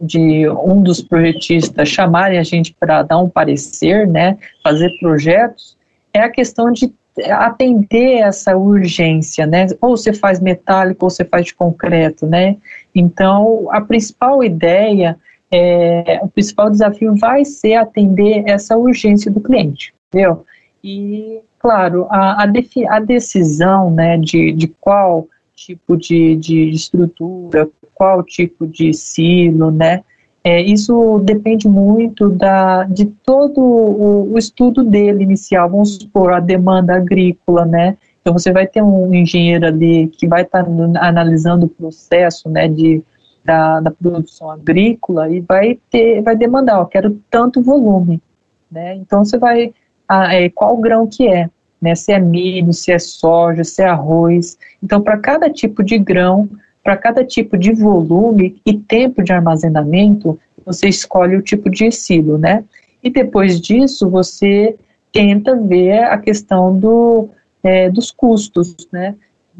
de 0.00 0.48
um 0.48 0.82
dos 0.82 1.02
projetistas 1.02 1.88
chamarem 1.88 2.38
a 2.38 2.44
gente 2.44 2.74
para 2.78 3.02
dar 3.02 3.18
um 3.18 3.28
parecer, 3.28 4.06
né, 4.06 4.38
fazer 4.62 4.90
projetos, 5.00 5.76
é 6.12 6.20
a 6.20 6.30
questão 6.30 6.70
de 6.70 6.92
atender 7.30 8.18
essa 8.18 8.56
urgência, 8.56 9.46
né, 9.46 9.66
ou 9.80 9.96
você 9.96 10.12
faz 10.12 10.38
metálico 10.38 11.04
ou 11.04 11.10
você 11.10 11.24
faz 11.24 11.46
de 11.46 11.54
concreto, 11.54 12.26
né, 12.26 12.56
então 12.94 13.68
a 13.70 13.80
principal 13.80 14.44
ideia, 14.44 15.16
é, 15.50 16.20
o 16.22 16.28
principal 16.28 16.70
desafio 16.70 17.16
vai 17.16 17.44
ser 17.44 17.74
atender 17.74 18.44
essa 18.46 18.76
urgência 18.76 19.30
do 19.30 19.40
cliente, 19.40 19.92
entendeu? 20.08 20.44
E 20.84 21.40
Claro, 21.58 22.06
a, 22.08 22.44
a, 22.44 22.46
defi, 22.46 22.86
a 22.86 23.00
decisão 23.00 23.90
né, 23.90 24.16
de, 24.16 24.52
de 24.52 24.68
qual 24.68 25.26
tipo 25.56 25.96
de, 25.96 26.36
de 26.36 26.70
estrutura, 26.70 27.68
qual 27.94 28.22
tipo 28.22 28.64
de 28.64 28.94
silo, 28.94 29.70
né, 29.72 30.04
é, 30.44 30.62
isso 30.62 31.18
depende 31.24 31.68
muito 31.68 32.30
da, 32.30 32.84
de 32.84 33.06
todo 33.06 33.60
o, 33.60 34.32
o, 34.32 34.38
estudo 34.38 34.84
dele 34.84 35.24
inicial, 35.24 35.68
vamos 35.68 35.96
supor, 35.96 36.32
a 36.32 36.38
demanda 36.38 36.94
agrícola, 36.94 37.64
né, 37.64 37.96
então 38.20 38.32
você 38.32 38.52
vai 38.52 38.68
ter 38.68 38.82
um 38.82 39.12
engenheiro 39.12 39.66
ali 39.66 40.06
que 40.08 40.28
vai 40.28 40.42
estar 40.42 40.64
tá 40.64 40.70
analisando 41.00 41.66
o 41.66 41.68
processo, 41.68 42.48
né, 42.48 42.68
de, 42.68 43.02
da, 43.44 43.80
da, 43.80 43.90
produção 43.90 44.48
agrícola 44.48 45.28
e 45.28 45.40
vai 45.40 45.76
ter, 45.90 46.22
vai 46.22 46.36
demandar, 46.36 46.80
ó, 46.80 46.84
quero 46.84 47.20
tanto 47.28 47.60
volume, 47.60 48.22
né, 48.70 48.94
então 48.94 49.24
você 49.24 49.36
vai 49.36 49.74
a, 50.08 50.34
é, 50.34 50.48
qual 50.48 50.76
grão 50.76 51.06
que 51.06 51.28
é, 51.28 51.48
né, 51.80 51.94
se 51.94 52.12
é 52.12 52.18
milho, 52.18 52.72
se 52.72 52.90
é 52.90 52.98
soja, 52.98 53.62
se 53.62 53.82
é 53.82 53.86
arroz. 53.86 54.58
Então, 54.82 55.00
para 55.00 55.18
cada 55.18 55.50
tipo 55.50 55.82
de 55.82 55.98
grão, 55.98 56.48
para 56.82 56.96
cada 56.96 57.24
tipo 57.24 57.56
de 57.56 57.72
volume 57.72 58.60
e 58.64 58.76
tempo 58.76 59.22
de 59.22 59.32
armazenamento, 59.32 60.38
você 60.64 60.88
escolhe 60.88 61.36
o 61.36 61.42
tipo 61.42 61.70
de 61.70 61.90
silo, 61.90 62.38
né? 62.38 62.64
E 63.02 63.10
depois 63.10 63.60
disso, 63.60 64.08
você 64.08 64.76
tenta 65.12 65.54
ver 65.56 66.04
a 66.04 66.18
questão 66.18 66.76
do, 66.76 67.28
é, 67.62 67.88
dos 67.90 68.10
custos, 68.10 68.74
né? 68.92 69.14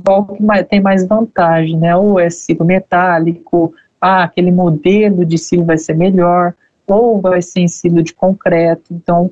Qual 0.04 0.26
que 0.26 0.42
tem 0.64 0.80
mais 0.80 1.06
vantagem, 1.06 1.76
né? 1.76 1.96
Ou 1.96 2.18
é 2.18 2.30
silo 2.30 2.64
metálico, 2.64 3.74
ah, 4.00 4.24
aquele 4.24 4.52
modelo 4.52 5.24
de 5.24 5.38
silo 5.38 5.64
vai 5.64 5.78
ser 5.78 5.94
melhor, 5.94 6.54
ou 6.86 7.20
vai 7.20 7.42
ser 7.42 7.60
em 7.60 7.68
silo 7.68 8.02
de 8.02 8.14
concreto. 8.14 8.92
Então, 8.92 9.30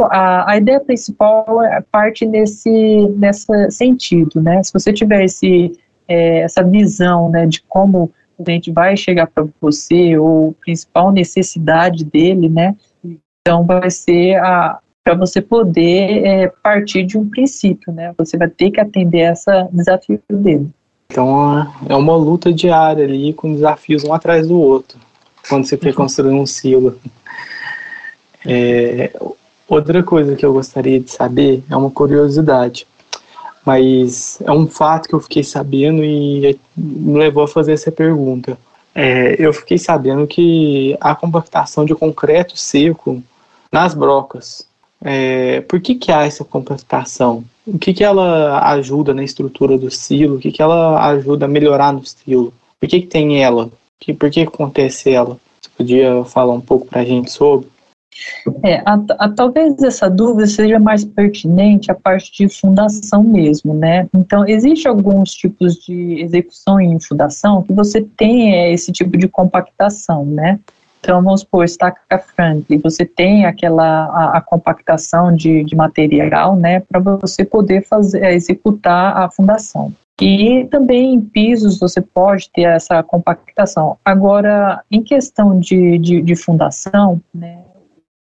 a, 0.00 0.52
a 0.52 0.56
ideia 0.56 0.80
principal 0.80 1.62
é 1.62 1.80
parte 1.80 2.24
nesse, 2.26 2.70
nesse 3.16 3.70
sentido, 3.70 4.40
né? 4.40 4.62
Se 4.62 4.72
você 4.72 4.92
tiver 4.92 5.24
esse, 5.24 5.78
é, 6.08 6.40
essa 6.40 6.62
visão, 6.62 7.30
né, 7.30 7.46
de 7.46 7.62
como 7.62 8.12
o 8.38 8.44
cliente 8.44 8.70
vai 8.70 8.96
chegar 8.96 9.26
para 9.26 9.46
você, 9.60 10.18
ou 10.18 10.54
principal 10.64 11.10
necessidade 11.10 12.04
dele, 12.04 12.48
né? 12.48 12.76
Então 13.40 13.64
vai 13.64 13.90
ser 13.90 14.40
para 15.04 15.14
você 15.14 15.40
poder 15.40 16.24
é, 16.26 16.48
partir 16.62 17.04
de 17.04 17.16
um 17.16 17.28
princípio, 17.28 17.92
né? 17.92 18.12
Você 18.18 18.36
vai 18.36 18.48
ter 18.48 18.70
que 18.70 18.80
atender 18.80 19.32
esse 19.32 19.50
desafio 19.72 20.20
dele. 20.28 20.68
Então 21.10 21.66
é 21.88 21.94
uma 21.94 22.16
luta 22.16 22.52
diária 22.52 23.04
ali 23.04 23.32
com 23.32 23.52
desafios 23.52 24.04
um 24.04 24.12
atrás 24.12 24.48
do 24.48 24.60
outro 24.60 24.98
quando 25.48 25.64
você 25.64 25.76
quer 25.76 25.90
uhum. 25.90 25.94
construir 25.94 26.34
um 26.34 26.46
silo. 26.46 26.98
É, 28.44 29.12
Outra 29.68 30.02
coisa 30.02 30.36
que 30.36 30.46
eu 30.46 30.52
gostaria 30.52 31.00
de 31.00 31.10
saber 31.10 31.62
é 31.68 31.76
uma 31.76 31.90
curiosidade, 31.90 32.86
mas 33.64 34.40
é 34.42 34.52
um 34.52 34.68
fato 34.68 35.08
que 35.08 35.14
eu 35.14 35.20
fiquei 35.20 35.42
sabendo 35.42 36.04
e 36.04 36.58
me 36.76 37.18
levou 37.18 37.42
a 37.42 37.48
fazer 37.48 37.72
essa 37.72 37.90
pergunta. 37.90 38.56
É, 38.94 39.34
eu 39.38 39.52
fiquei 39.52 39.76
sabendo 39.76 40.26
que 40.26 40.96
a 41.00 41.14
compactação 41.14 41.84
de 41.84 41.94
concreto 41.94 42.56
seco 42.56 43.22
nas 43.72 43.92
brocas. 43.92 44.66
É, 45.04 45.60
por 45.62 45.80
que, 45.80 45.96
que 45.96 46.10
há 46.10 46.22
essa 46.22 46.44
compactação? 46.44 47.44
O 47.66 47.78
que, 47.78 47.92
que 47.92 48.04
ela 48.04 48.64
ajuda 48.70 49.12
na 49.12 49.24
estrutura 49.24 49.76
do 49.76 49.90
silo? 49.90 50.36
O 50.36 50.38
que, 50.38 50.52
que 50.52 50.62
ela 50.62 51.04
ajuda 51.10 51.44
a 51.44 51.48
melhorar 51.48 51.92
no 51.92 52.06
silo? 52.06 52.54
Por 52.80 52.88
que, 52.88 53.00
que 53.00 53.06
tem 53.06 53.42
ela? 53.42 53.70
Que, 53.98 54.14
por 54.14 54.30
que 54.30 54.42
acontece 54.42 55.10
ela? 55.10 55.38
Você 55.60 55.70
podia 55.76 56.24
falar 56.24 56.54
um 56.54 56.60
pouco 56.60 56.86
para 56.86 57.00
a 57.00 57.04
gente 57.04 57.30
sobre? 57.30 57.68
É, 58.62 58.76
a, 58.84 58.98
a, 59.18 59.28
talvez 59.28 59.80
essa 59.82 60.08
dúvida 60.08 60.46
seja 60.46 60.78
mais 60.78 61.04
pertinente 61.04 61.90
à 61.90 61.94
parte 61.94 62.32
de 62.32 62.48
fundação 62.48 63.22
mesmo, 63.22 63.74
né? 63.74 64.08
Então, 64.14 64.46
existe 64.46 64.88
alguns 64.88 65.34
tipos 65.34 65.74
de 65.76 66.20
execução 66.20 66.80
em 66.80 66.98
fundação 67.00 67.62
que 67.62 67.72
você 67.72 68.02
tem 68.16 68.54
é, 68.54 68.72
esse 68.72 68.92
tipo 68.92 69.16
de 69.16 69.28
compactação, 69.28 70.24
né? 70.24 70.58
Então, 71.00 71.22
vamos 71.22 71.42
supor, 71.42 71.64
estaca 71.64 72.18
Franklin, 72.18 72.78
você 72.78 73.04
tem 73.04 73.46
aquela 73.46 74.06
a, 74.06 74.38
a 74.38 74.40
compactação 74.40 75.32
de, 75.32 75.62
de, 75.62 75.76
material, 75.76 76.56
né, 76.56 76.80
para 76.80 76.98
você 76.98 77.44
poder 77.44 77.86
fazer, 77.86 78.24
é, 78.24 78.34
executar 78.34 79.16
a 79.16 79.30
fundação. 79.30 79.92
E 80.20 80.66
também 80.68 81.14
em 81.14 81.20
pisos 81.20 81.78
você 81.78 82.00
pode 82.00 82.50
ter 82.50 82.62
essa 82.62 83.02
compactação. 83.04 83.96
Agora, 84.04 84.82
em 84.90 85.00
questão 85.00 85.60
de, 85.60 85.96
de, 85.98 86.22
de 86.22 86.34
fundação, 86.34 87.20
né, 87.32 87.58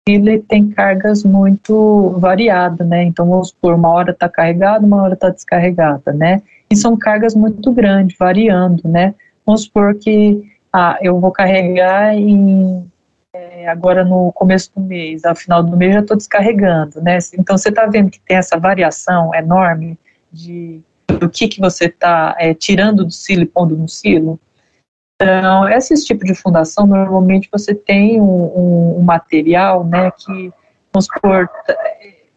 ele 0.07 0.39
tem 0.39 0.69
cargas 0.69 1.23
muito 1.23 2.15
variadas, 2.19 2.87
né? 2.87 3.03
Então, 3.03 3.27
vamos 3.27 3.49
supor, 3.49 3.73
uma 3.73 3.89
hora 3.89 4.11
está 4.11 4.29
carregada, 4.29 4.85
uma 4.85 5.01
hora 5.01 5.15
está 5.15 5.29
descarregada, 5.29 6.13
né? 6.13 6.43
E 6.69 6.75
são 6.75 6.95
cargas 6.95 7.33
muito 7.33 7.71
grandes, 7.71 8.15
variando, 8.15 8.87
né? 8.87 9.15
Vamos 9.43 9.63
supor 9.63 9.95
que 9.95 10.43
ah, 10.71 10.97
eu 11.01 11.19
vou 11.19 11.31
carregar 11.31 12.13
em, 12.15 12.85
é, 13.33 13.67
agora 13.67 14.03
no 14.03 14.31
começo 14.33 14.71
do 14.75 14.81
mês, 14.81 15.25
ao 15.25 15.35
final 15.35 15.63
do 15.63 15.75
mês 15.75 15.93
já 15.95 16.01
estou 16.01 16.17
descarregando, 16.17 17.01
né? 17.01 17.17
Então, 17.39 17.57
você 17.57 17.69
está 17.69 17.87
vendo 17.87 18.11
que 18.11 18.19
tem 18.19 18.37
essa 18.37 18.59
variação 18.59 19.33
enorme 19.33 19.97
de 20.31 20.81
do 21.19 21.29
que, 21.29 21.47
que 21.47 21.59
você 21.59 21.85
está 21.85 22.35
é, 22.37 22.53
tirando 22.53 23.05
do 23.05 23.11
silo 23.11 23.43
e 23.43 23.45
pondo 23.45 23.77
no 23.77 23.87
silo. 23.87 24.39
Então, 25.21 25.69
esse 25.69 25.95
tipo 26.03 26.25
de 26.25 26.35
fundação, 26.35 26.85
normalmente 26.85 27.47
você 27.51 27.73
tem 27.73 28.19
um, 28.19 28.25
um, 28.25 28.99
um 28.99 29.01
material, 29.01 29.85
né, 29.85 30.11
que, 30.11 30.51
vamos 30.93 31.05
supor, 31.05 31.49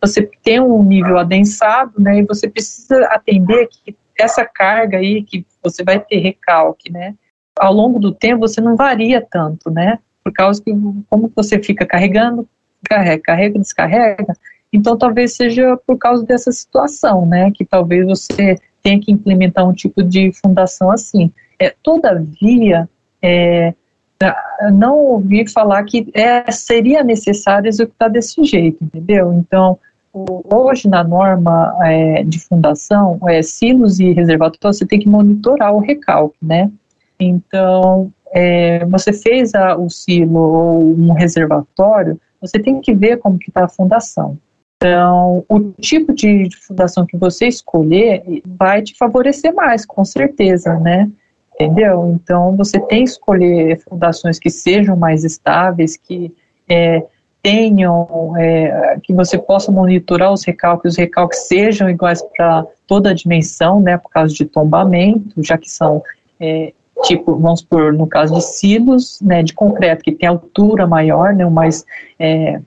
você 0.00 0.30
tem 0.44 0.60
um 0.60 0.82
nível 0.82 1.18
adensado, 1.18 2.00
né, 2.00 2.18
e 2.18 2.24
você 2.24 2.48
precisa 2.48 3.04
atender 3.06 3.68
que 3.68 3.96
essa 4.18 4.44
carga 4.44 4.98
aí 4.98 5.22
que 5.22 5.44
você 5.62 5.84
vai 5.84 6.00
ter 6.00 6.18
recalque, 6.18 6.90
né? 6.90 7.14
Ao 7.58 7.72
longo 7.72 8.00
do 8.00 8.12
tempo 8.12 8.40
você 8.40 8.60
não 8.60 8.74
varia 8.74 9.24
tanto, 9.24 9.70
né? 9.70 9.98
Por 10.24 10.32
causa 10.32 10.62
que 10.62 10.72
como 11.08 11.32
você 11.34 11.62
fica 11.62 11.86
carregando, 11.86 12.48
carrega, 12.88 13.22
carrega, 13.22 13.58
descarrega, 13.58 14.34
então 14.72 14.98
talvez 14.98 15.34
seja 15.34 15.76
por 15.86 15.96
causa 15.98 16.24
dessa 16.24 16.50
situação, 16.50 17.24
né? 17.24 17.50
Que 17.52 17.64
talvez 17.64 18.04
você 18.06 18.56
tenha 18.82 19.00
que 19.00 19.12
implementar 19.12 19.68
um 19.68 19.72
tipo 19.72 20.02
de 20.02 20.32
fundação 20.32 20.90
assim. 20.90 21.30
É, 21.58 21.74
todavia, 21.82 22.88
é, 23.22 23.74
não 24.72 24.96
ouvi 24.96 25.48
falar 25.48 25.82
que 25.84 26.08
é, 26.14 26.50
seria 26.50 27.04
necessário 27.04 27.68
executar 27.68 28.10
desse 28.10 28.42
jeito, 28.44 28.82
entendeu? 28.82 29.32
Então, 29.32 29.78
hoje 30.12 30.88
na 30.88 31.04
norma 31.04 31.76
é, 31.82 32.24
de 32.24 32.40
fundação, 32.40 33.18
é, 33.28 33.42
silos 33.42 34.00
e 34.00 34.12
reservatórios, 34.12 34.78
você 34.78 34.86
tem 34.86 34.98
que 34.98 35.08
monitorar 35.08 35.72
o 35.72 35.78
recalque, 35.78 36.38
né? 36.42 36.70
Então, 37.18 38.12
é, 38.32 38.84
você 38.86 39.12
fez 39.12 39.54
a, 39.54 39.76
o 39.76 39.88
silo 39.88 40.38
ou 40.38 40.94
um 40.94 41.12
reservatório, 41.12 42.20
você 42.40 42.58
tem 42.58 42.80
que 42.80 42.94
ver 42.94 43.18
como 43.18 43.38
que 43.38 43.50
está 43.50 43.64
a 43.64 43.68
fundação. 43.68 44.38
Então, 44.80 45.44
o 45.48 45.72
tipo 45.80 46.14
de, 46.14 46.48
fundação 46.66 47.04
que 47.04 47.16
você 47.16 47.48
escolher 47.48 48.22
vai 48.46 48.80
te 48.80 48.96
favorecer 48.96 49.52
mais, 49.52 49.84
com 49.84 50.04
certeza, 50.04 50.78
né? 50.78 51.10
entendeu? 51.58 52.12
Então 52.14 52.56
você 52.56 52.78
tem 52.78 53.02
que 53.02 53.10
escolher 53.10 53.80
fundações 53.80 54.38
que 54.38 54.48
sejam 54.48 54.96
mais 54.96 55.24
estáveis, 55.24 55.96
que 55.96 56.32
é, 56.68 57.02
tenham, 57.42 58.34
é, 58.36 58.98
que 59.02 59.12
você 59.12 59.36
possa 59.36 59.72
monitorar 59.72 60.32
os 60.32 60.44
recalques, 60.44 60.92
os 60.92 60.98
recalques 60.98 61.48
sejam 61.48 61.90
iguais 61.90 62.22
para 62.36 62.64
toda 62.86 63.10
a 63.10 63.14
dimensão, 63.14 63.80
né, 63.80 63.98
por 63.98 64.10
causa 64.10 64.32
de 64.32 64.44
tombamento, 64.44 65.42
já 65.42 65.58
que 65.58 65.68
são, 65.68 66.02
é, 66.38 66.72
tipo, 67.02 67.36
vamos 67.36 67.62
por 67.62 67.92
no 67.92 68.06
caso 68.06 68.34
de 68.34 68.42
silos, 68.42 69.20
né, 69.20 69.42
de 69.42 69.52
concreto, 69.52 70.04
que 70.04 70.12
tem 70.12 70.28
altura 70.28 70.86
maior, 70.86 71.34
né, 71.34 71.44
mais, 71.46 71.84
é, 72.18 72.60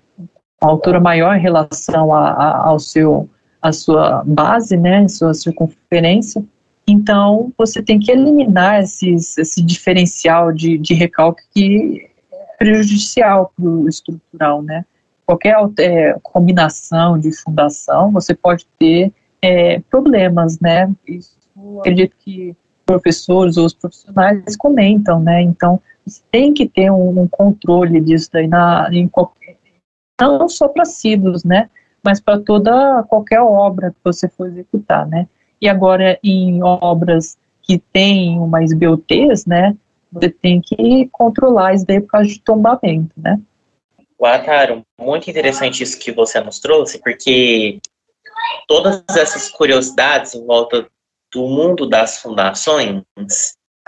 altura 0.69 0.99
maior 0.99 1.35
em 1.35 1.41
relação 1.41 2.13
a, 2.13 2.29
a, 2.29 2.67
ao 2.67 2.79
seu, 2.79 3.29
a 3.61 3.71
sua 3.71 4.23
base, 4.25 4.77
né, 4.77 5.07
sua 5.07 5.33
circunferência, 5.33 6.43
então, 6.87 7.53
você 7.57 7.81
tem 7.81 7.99
que 7.99 8.11
eliminar 8.11 8.81
esses, 8.81 9.37
esse 9.37 9.61
diferencial 9.61 10.51
de, 10.51 10.77
de 10.77 10.93
recalque 10.93 11.43
que 11.53 12.09
é 12.31 12.37
prejudicial 12.57 13.53
para 13.55 13.65
o 13.65 13.87
estrutural, 13.87 14.61
né? 14.61 14.85
Qualquer 15.25 15.55
é, 15.79 16.17
combinação 16.21 17.17
de 17.17 17.31
fundação, 17.31 18.11
você 18.11 18.33
pode 18.33 18.65
ter 18.77 19.13
é, 19.41 19.79
problemas, 19.89 20.59
né? 20.59 20.91
Isso, 21.07 21.37
acredito 21.79 22.15
que 22.19 22.55
professores 22.85 23.55
ou 23.55 23.65
os 23.65 23.73
profissionais 23.73 24.57
comentam, 24.57 25.21
né? 25.21 25.41
Então, 25.41 25.79
você 26.05 26.21
tem 26.31 26.53
que 26.53 26.67
ter 26.67 26.91
um, 26.91 27.21
um 27.21 27.27
controle 27.27 28.01
disso 28.01 28.29
daí 28.33 28.47
na, 28.47 28.89
em 28.91 29.07
qualquer, 29.07 29.40
não 30.29 30.49
só 30.49 30.67
para 30.67 30.85
silos, 30.85 31.43
né? 31.43 31.69
Mas 32.03 32.19
para 32.19 32.39
toda 32.39 33.03
qualquer 33.03 33.41
obra 33.41 33.91
que 33.91 33.97
você 34.03 34.27
for 34.27 34.47
executar, 34.47 35.07
né? 35.07 35.27
E 35.59 35.69
agora, 35.69 36.19
em 36.23 36.63
obras 36.63 37.37
que 37.61 37.77
têm 37.77 38.39
umas 38.39 38.73
BOTs, 38.73 39.45
né, 39.45 39.77
você 40.11 40.29
tem 40.29 40.59
que 40.59 41.07
controlar 41.11 41.75
isso 41.75 41.85
daí 41.85 42.01
por 42.01 42.07
causa 42.07 42.27
de 42.27 42.41
tombamento, 42.41 43.13
né? 43.15 43.39
Guataro, 44.19 44.83
muito 44.99 45.29
interessante 45.29 45.83
isso 45.83 45.97
que 45.97 46.11
você 46.11 46.39
nos 46.41 46.59
trouxe, 46.59 46.99
porque 46.99 47.79
todas 48.67 49.03
essas 49.09 49.49
curiosidades 49.49 50.35
em 50.35 50.45
volta 50.45 50.87
do 51.33 51.47
mundo 51.47 51.87
das 51.87 52.19
fundações 52.19 53.03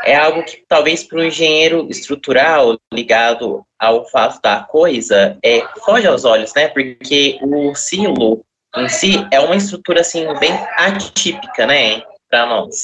é 0.01 0.15
algo 0.15 0.43
que 0.43 0.63
talvez 0.67 1.03
para 1.03 1.19
o 1.19 1.23
engenheiro 1.23 1.87
estrutural 1.89 2.77
ligado 2.91 3.63
ao 3.79 4.07
fato 4.09 4.41
da 4.41 4.61
coisa 4.61 5.37
é, 5.43 5.61
foge 5.85 6.07
aos 6.07 6.25
olhos, 6.25 6.53
né? 6.55 6.67
Porque 6.67 7.39
o 7.41 7.75
silo 7.75 8.43
em 8.75 8.89
si 8.89 9.27
é 9.31 9.39
uma 9.39 9.55
estrutura 9.55 10.01
assim 10.01 10.25
bem 10.39 10.51
atípica, 10.77 11.65
né, 11.67 12.01
para 12.29 12.45
nós. 12.47 12.83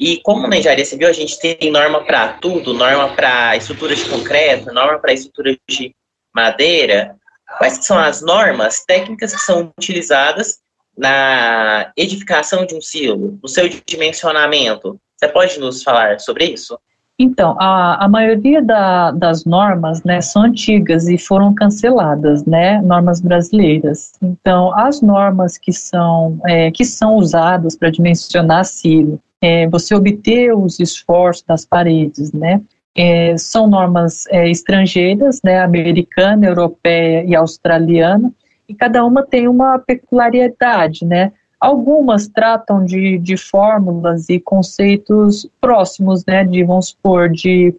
E 0.00 0.18
como 0.22 0.48
na 0.48 0.56
engenharia 0.56 0.84
civil 0.84 1.08
a 1.08 1.12
gente 1.12 1.38
tem 1.38 1.70
norma 1.70 2.04
para 2.04 2.32
tudo, 2.34 2.72
norma 2.72 3.14
para 3.14 3.56
estrutura 3.56 3.94
de 3.94 4.08
concreto, 4.08 4.72
norma 4.72 4.98
para 4.98 5.12
estrutura 5.12 5.56
de 5.68 5.94
madeira, 6.34 7.14
quais 7.58 7.84
são 7.84 7.98
as 7.98 8.22
normas 8.22 8.84
técnicas 8.84 9.34
que 9.34 9.42
são 9.42 9.72
utilizadas 9.78 10.58
na 10.96 11.92
edificação 11.96 12.64
de 12.64 12.74
um 12.74 12.80
silo, 12.80 13.38
no 13.42 13.48
seu 13.48 13.68
dimensionamento? 13.68 14.98
Você 15.22 15.28
pode 15.28 15.60
nos 15.60 15.84
falar 15.84 16.18
sobre 16.18 16.46
isso? 16.46 16.76
Então, 17.16 17.54
a, 17.60 18.04
a 18.04 18.08
maioria 18.08 18.60
da, 18.60 19.12
das 19.12 19.44
normas, 19.44 20.02
né, 20.02 20.20
são 20.20 20.42
antigas 20.42 21.06
e 21.06 21.16
foram 21.16 21.54
canceladas, 21.54 22.44
né, 22.44 22.82
normas 22.82 23.20
brasileiras. 23.20 24.14
Então, 24.20 24.76
as 24.76 25.00
normas 25.00 25.56
que 25.56 25.72
são, 25.72 26.40
é, 26.44 26.72
que 26.72 26.84
são 26.84 27.14
usadas 27.14 27.76
para 27.76 27.88
dimensionar 27.88 28.64
silo, 28.64 29.20
é, 29.40 29.68
você 29.68 29.94
obter 29.94 30.56
os 30.56 30.80
esforços 30.80 31.44
das 31.44 31.64
paredes, 31.64 32.32
né, 32.32 32.60
é, 32.96 33.36
são 33.36 33.68
normas 33.68 34.26
é, 34.26 34.50
estrangeiras, 34.50 35.40
né, 35.44 35.60
americana, 35.60 36.46
europeia 36.46 37.24
e 37.24 37.36
australiana, 37.36 38.32
e 38.68 38.74
cada 38.74 39.04
uma 39.04 39.24
tem 39.24 39.46
uma 39.46 39.78
peculiaridade, 39.78 41.04
né, 41.04 41.30
Algumas 41.62 42.26
tratam 42.26 42.84
de, 42.84 43.18
de 43.18 43.36
fórmulas 43.36 44.28
e 44.28 44.40
conceitos 44.40 45.48
próximos, 45.60 46.26
né, 46.26 46.42
de, 46.42 46.64
vamos 46.64 46.88
supor, 46.88 47.28
de 47.28 47.72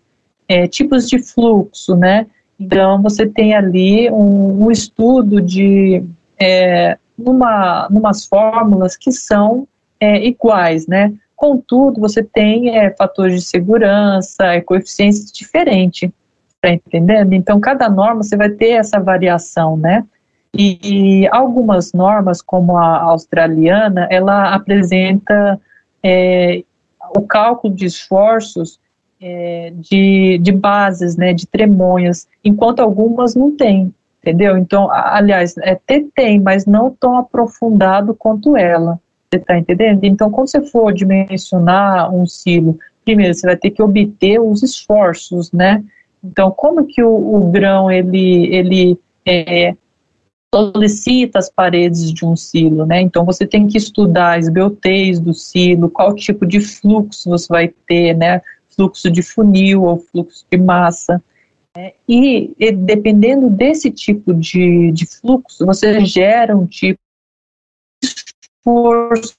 é, 0.48 0.68
tipos 0.68 1.10
de 1.10 1.20
fluxo, 1.20 1.94
né, 1.94 2.26
então 2.58 3.02
você 3.02 3.28
tem 3.28 3.54
ali 3.54 4.10
um, 4.10 4.64
um 4.64 4.72
estudo 4.72 5.42
de, 5.42 6.02
é, 6.40 6.98
numa, 7.18 7.90
numas 7.92 8.26
fórmulas 8.26 8.96
que 8.96 9.12
são 9.12 9.68
é, 10.00 10.26
iguais, 10.26 10.88
né, 10.88 11.14
contudo 11.36 12.00
você 12.00 12.24
tem 12.24 12.78
é, 12.78 12.90
fatores 12.96 13.36
de 13.36 13.42
segurança, 13.42 14.46
é, 14.46 14.62
coeficientes 14.62 15.30
diferentes, 15.30 16.10
tá 16.62 16.72
entendendo? 16.72 17.34
Então 17.34 17.60
cada 17.60 17.90
norma 17.90 18.24
você 18.24 18.38
vai 18.38 18.50
ter 18.50 18.70
essa 18.70 18.98
variação, 18.98 19.76
né, 19.76 20.06
e, 20.56 21.28
algumas 21.32 21.94
normas, 21.94 22.42
como 22.42 22.78
a 22.78 23.02
australiana, 23.02 24.08
ela 24.12 24.54
apresenta 24.54 25.60
é, 26.04 26.64
o 27.16 27.22
cálculo 27.22 27.74
de 27.74 27.86
esforços 27.86 28.80
é, 29.20 29.74
de, 29.76 30.38
de 30.38 30.52
bases, 30.52 31.18
né, 31.18 31.34
de 31.34 31.48
tremonhas, 31.48 32.28
enquanto 32.44 32.82
algumas 32.82 33.36
não 33.36 33.56
têm, 33.56 33.94
entendeu? 34.22 34.58
Então, 34.58 34.92
aliás, 34.92 35.58
até 35.58 36.04
tem, 36.14 36.40
mas 36.40 36.66
não 36.66 36.92
tão 36.92 37.18
aprofundado 37.18 38.14
quanto 38.14 38.56
ela, 38.56 39.00
você 39.32 39.38
está 39.38 39.58
entendendo? 39.58 40.04
Então, 40.04 40.30
quando 40.30 40.50
você 40.50 40.62
for 40.62 40.94
dimensionar 40.94 42.14
um 42.14 42.28
silo, 42.28 42.78
primeiro 43.04 43.34
você 43.34 43.48
vai 43.48 43.58
ter 43.58 43.72
que 43.72 43.82
obter 43.82 44.40
os 44.40 44.62
esforços, 44.62 45.52
né? 45.52 45.84
Então, 46.24 46.52
como 46.52 46.86
que 46.86 47.04
o, 47.04 47.10
o 47.10 47.50
grão, 47.50 47.90
ele, 47.90 48.54
ele 48.54 49.00
é, 49.26 49.76
solicita 50.54 51.40
as 51.40 51.50
paredes 51.50 52.14
de 52.14 52.24
um 52.24 52.36
silo, 52.36 52.86
né? 52.86 53.02
Então 53.02 53.26
você 53.26 53.48
tem 53.48 53.68
que 53.68 53.78
estudar 53.78 54.38
as 54.38 54.48
BOTs 54.48 55.20
do 55.20 55.34
silo, 55.34 55.90
qual 55.90 56.14
tipo 56.14 56.46
de 56.46 56.62
fluxo 56.62 57.30
você 57.30 57.48
vai 57.48 57.68
ter, 57.88 58.16
né? 58.16 58.40
Fluxo 58.76 59.10
de 59.10 59.24
funil 59.24 59.84
ou 59.84 59.98
fluxo 60.00 60.46
de 60.52 60.58
massa. 60.58 61.24
Né? 61.76 61.94
E, 62.08 62.54
e, 62.60 62.72
dependendo 62.72 63.50
desse 63.50 63.90
tipo 63.90 64.32
de, 64.32 64.92
de 64.92 65.08
fluxo, 65.08 65.66
você 65.66 66.06
gera 66.06 66.56
um 66.56 66.68
tipo 66.68 67.00
de 68.02 68.10
esforço 68.10 69.36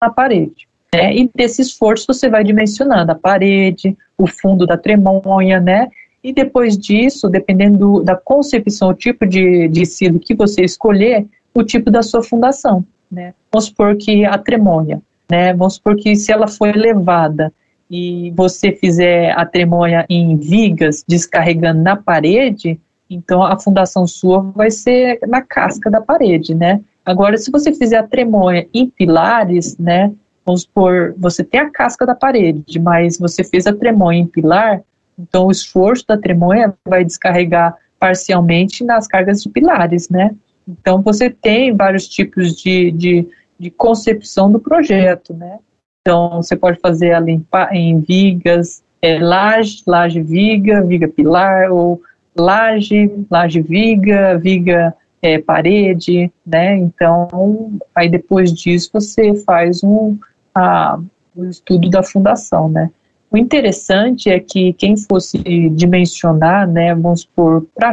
na 0.00 0.10
parede. 0.10 0.68
Né? 0.94 1.16
E 1.16 1.30
desse 1.34 1.62
esforço 1.62 2.06
você 2.06 2.28
vai 2.28 2.44
dimensionando 2.44 3.12
a 3.12 3.14
parede, 3.14 3.96
o 4.18 4.26
fundo 4.26 4.66
da 4.66 4.76
tremonha, 4.76 5.58
né? 5.58 5.90
E 6.22 6.32
depois 6.32 6.78
disso, 6.78 7.28
dependendo 7.28 8.02
da 8.02 8.16
concepção, 8.16 8.90
o 8.90 8.94
tipo 8.94 9.26
de, 9.26 9.68
de 9.68 9.84
silo 9.84 10.20
que 10.20 10.34
você 10.34 10.62
escolher, 10.62 11.26
o 11.54 11.62
tipo 11.62 11.90
da 11.90 12.02
sua 12.02 12.22
fundação. 12.22 12.84
Né? 13.10 13.34
Vamos 13.50 13.66
supor 13.66 13.96
que 13.96 14.24
a 14.24 14.38
tremonha, 14.38 15.02
né? 15.30 15.52
vamos 15.52 15.74
supor 15.74 15.96
que 15.96 16.14
se 16.16 16.32
ela 16.32 16.46
for 16.46 16.68
elevada 16.68 17.52
e 17.90 18.32
você 18.34 18.72
fizer 18.72 19.32
a 19.32 19.44
tremonha 19.44 20.06
em 20.08 20.36
vigas, 20.36 21.04
descarregando 21.06 21.82
na 21.82 21.94
parede, 21.94 22.80
então 23.10 23.42
a 23.42 23.58
fundação 23.58 24.06
sua 24.06 24.40
vai 24.40 24.70
ser 24.70 25.18
na 25.28 25.42
casca 25.42 25.90
da 25.90 26.00
parede, 26.00 26.54
né? 26.54 26.80
Agora, 27.04 27.36
se 27.36 27.50
você 27.50 27.72
fizer 27.74 27.98
a 27.98 28.06
tremonha 28.06 28.66
em 28.72 28.88
pilares, 28.88 29.76
né? 29.76 30.10
Vamos 30.46 30.62
supor, 30.62 31.14
você 31.18 31.44
tem 31.44 31.60
a 31.60 31.70
casca 31.70 32.06
da 32.06 32.14
parede, 32.14 32.78
mas 32.80 33.18
você 33.18 33.44
fez 33.44 33.66
a 33.66 33.74
tremonha 33.74 34.20
em 34.20 34.26
pilar, 34.26 34.80
então, 35.18 35.46
o 35.46 35.50
esforço 35.50 36.06
da 36.06 36.16
tremonha 36.16 36.74
vai 36.86 37.04
descarregar 37.04 37.76
parcialmente 37.98 38.84
nas 38.84 39.06
cargas 39.06 39.42
de 39.42 39.48
pilares, 39.48 40.08
né? 40.08 40.34
Então, 40.66 41.02
você 41.02 41.30
tem 41.30 41.74
vários 41.74 42.08
tipos 42.08 42.54
de, 42.56 42.90
de, 42.92 43.28
de 43.58 43.70
concepção 43.70 44.50
do 44.50 44.58
projeto, 44.58 45.34
né? 45.34 45.58
Então, 46.00 46.42
você 46.42 46.56
pode 46.56 46.80
fazer 46.80 47.08
ela 47.08 47.30
em, 47.30 47.44
em 47.72 48.00
vigas, 48.00 48.82
é, 49.00 49.18
laje, 49.18 49.82
laje 49.86 50.20
viga, 50.20 50.82
viga 50.82 51.08
pilar, 51.08 51.70
ou 51.70 52.00
laje, 52.36 53.10
laje 53.30 53.60
viga, 53.60 54.38
viga 54.38 54.94
é, 55.20 55.38
parede, 55.38 56.32
né? 56.44 56.76
Então, 56.76 57.78
aí 57.94 58.08
depois 58.08 58.52
disso 58.52 58.90
você 58.92 59.34
faz 59.44 59.84
um, 59.84 60.18
a, 60.54 60.98
o 61.36 61.44
estudo 61.44 61.88
da 61.88 62.02
fundação, 62.02 62.68
né? 62.68 62.90
O 63.32 63.38
interessante 63.38 64.28
é 64.28 64.38
que 64.38 64.74
quem 64.74 64.94
fosse 64.94 65.38
dimensionar, 65.70 66.68
né, 66.68 66.94
vamos 66.94 67.22
supor, 67.22 67.66
para 67.74 67.90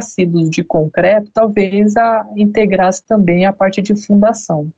de 0.50 0.62
concreto, 0.62 1.30
talvez 1.32 1.96
a, 1.96 2.30
integrasse 2.36 3.02
também 3.02 3.46
a 3.46 3.52
parte 3.52 3.80
de 3.80 3.96
fundação. 3.96 4.70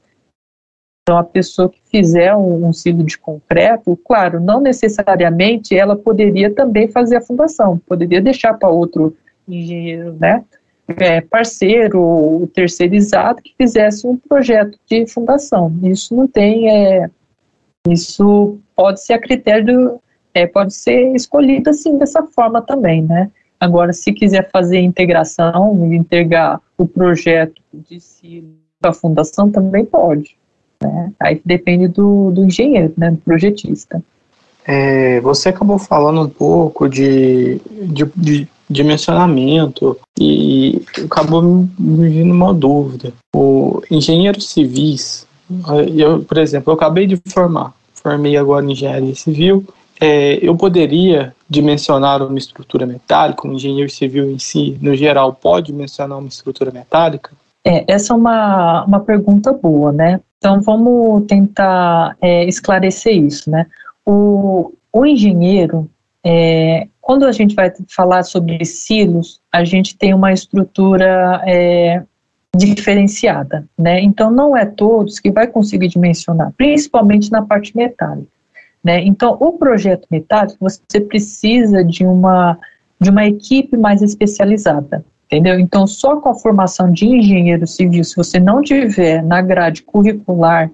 Então, 1.03 1.19
a 1.19 1.25
pessoa 1.25 1.69
que 1.69 1.81
fizer 1.91 2.33
um, 2.37 2.69
um 2.69 2.73
silo 2.73 3.03
de 3.03 3.19
concreto, 3.19 3.99
claro, 4.07 4.39
não 4.39 4.61
necessariamente 4.61 5.77
ela 5.77 5.97
poderia 5.97 6.55
também 6.55 6.87
fazer 6.87 7.17
a 7.17 7.21
fundação, 7.21 7.79
poderia 7.79 8.21
deixar 8.21 8.55
para 8.55 8.69
outro 8.69 9.17
engenheiro, 9.49 10.13
né, 10.13 10.45
é, 10.97 11.21
parceiro 11.21 12.01
ou 12.01 12.47
terceirizado 12.47 13.43
que 13.43 13.53
fizesse 13.57 14.07
um 14.07 14.17
projeto 14.17 14.79
de 14.89 15.07
fundação. 15.07 15.75
Isso 15.83 16.15
não 16.15 16.29
tem, 16.29 16.71
é, 16.71 17.11
isso 17.89 18.61
pode 18.77 19.03
ser 19.03 19.15
a 19.15 19.19
critério, 19.19 20.01
é, 20.35 20.47
pode 20.47 20.75
ser 20.75 21.15
escolhido 21.15 21.71
assim 21.71 21.99
dessa 21.99 22.23
forma 22.23 22.63
também, 22.63 23.03
né. 23.03 23.31
Agora, 23.63 23.93
se 23.93 24.13
quiser 24.13 24.51
fazer 24.51 24.81
integração 24.81 25.89
e 25.93 25.97
entregar 25.97 26.61
o 26.77 26.85
projeto 26.87 27.63
de 27.73 28.01
silo 28.01 28.57
para 28.81 28.91
a 28.91 28.95
fundação, 28.95 29.51
também 29.51 29.85
pode. 29.85 30.37
Né? 30.83 31.13
Aí 31.21 31.41
depende 31.45 31.87
do, 31.87 32.33
do 32.33 32.45
engenheiro, 32.45 32.93
né, 32.97 33.13
do 33.13 33.19
projetista. 33.19 34.03
É, 34.67 35.21
você 35.21 35.51
acabou 35.51 35.79
falando 35.79 36.23
um 36.23 36.29
pouco 36.29 36.89
de, 36.89 37.61
de, 37.85 38.05
de 38.17 38.49
dimensionamento 38.69 39.97
e 40.19 40.83
acabou 41.05 41.43
me 41.79 42.09
vindo 42.09 42.33
uma 42.33 42.53
dúvida. 42.53 43.13
O 43.35 43.81
engenheiros 43.91 44.51
civis, 44.51 45.27
eu, 45.97 46.25
por 46.25 46.39
exemplo, 46.39 46.73
eu 46.73 46.75
acabei 46.75 47.07
de 47.07 47.21
formar, 47.29 47.73
formei 47.95 48.37
agora 48.37 48.65
em 48.65 48.73
engenharia 48.73 49.15
civil, 49.15 49.65
é, 50.03 50.39
eu 50.43 50.57
poderia 50.57 51.33
dimensionar 51.49 52.21
uma 52.27 52.37
estrutura 52.37 52.85
metálica, 52.85 53.47
um 53.47 53.53
engenheiro 53.53 53.89
civil 53.89 54.33
em 54.33 54.39
si, 54.39 54.77
no 54.83 54.97
geral, 54.97 55.33
pode 55.33 55.67
dimensionar 55.69 56.19
uma 56.19 56.27
estrutura 56.27 56.73
metálica? 56.73 57.31
É, 57.65 57.85
essa 57.87 58.13
é 58.13 58.17
uma, 58.17 58.85
uma 58.85 58.99
pergunta 58.99 59.53
boa, 59.53 59.93
né? 59.93 60.21
Então 60.39 60.61
vamos 60.61 61.25
tentar 61.27 62.17
é, 62.21 62.45
esclarecer 62.47 63.17
isso, 63.17 63.49
né? 63.49 63.65
O, 64.05 64.73
o 64.93 65.07
engenheiro, 65.07 65.89
é, 66.25 66.89
quando 67.01 67.25
a 67.25 67.31
gente 67.31 67.55
vai 67.55 67.73
falar 67.89 68.25
sobre 68.25 68.65
silos, 68.65 69.41
a 69.53 69.63
gente 69.63 69.97
tem 69.97 70.13
uma 70.13 70.33
estrutura 70.33 71.41
é, 71.47 72.03
diferenciada, 72.57 73.65
né? 73.79 74.01
Então 74.01 74.33
não 74.33 74.57
é 74.57 74.67
todos 74.67 75.21
que 75.21 75.31
vai 75.31 75.47
conseguir 75.47 75.87
dimensionar, 75.87 76.53
principalmente 76.57 77.31
na 77.31 77.43
parte 77.43 77.77
metálica, 77.77 78.32
né? 78.83 79.01
Então 79.03 79.37
o 79.41 79.53
projeto 79.53 80.07
metálico 80.11 80.59
você 80.61 81.01
precisa 81.01 81.85
de 81.85 82.05
uma 82.05 82.59
de 83.03 83.11
uma 83.11 83.27
equipe 83.27 83.77
mais 83.77 84.01
especializada, 84.01 85.05
entendeu? 85.27 85.59
Então, 85.59 85.89
só 85.89 86.21
com 86.21 86.29
a 86.29 86.35
formação 86.37 86.93
de 86.93 87.05
engenheiro 87.05 87.67
civil, 87.67 88.05
se 88.05 88.15
você 88.15 88.39
não 88.39 88.63
tiver 88.63 89.23
na 89.25 89.43
grade 89.43 89.83
curricular 89.83 90.71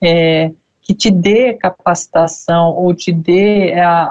é, 0.00 0.52
que 0.80 0.94
te 0.94 1.10
dê 1.10 1.54
capacitação 1.54 2.70
ou 2.70 2.94
te 2.94 3.12
dê 3.12 3.72
a, 3.74 4.02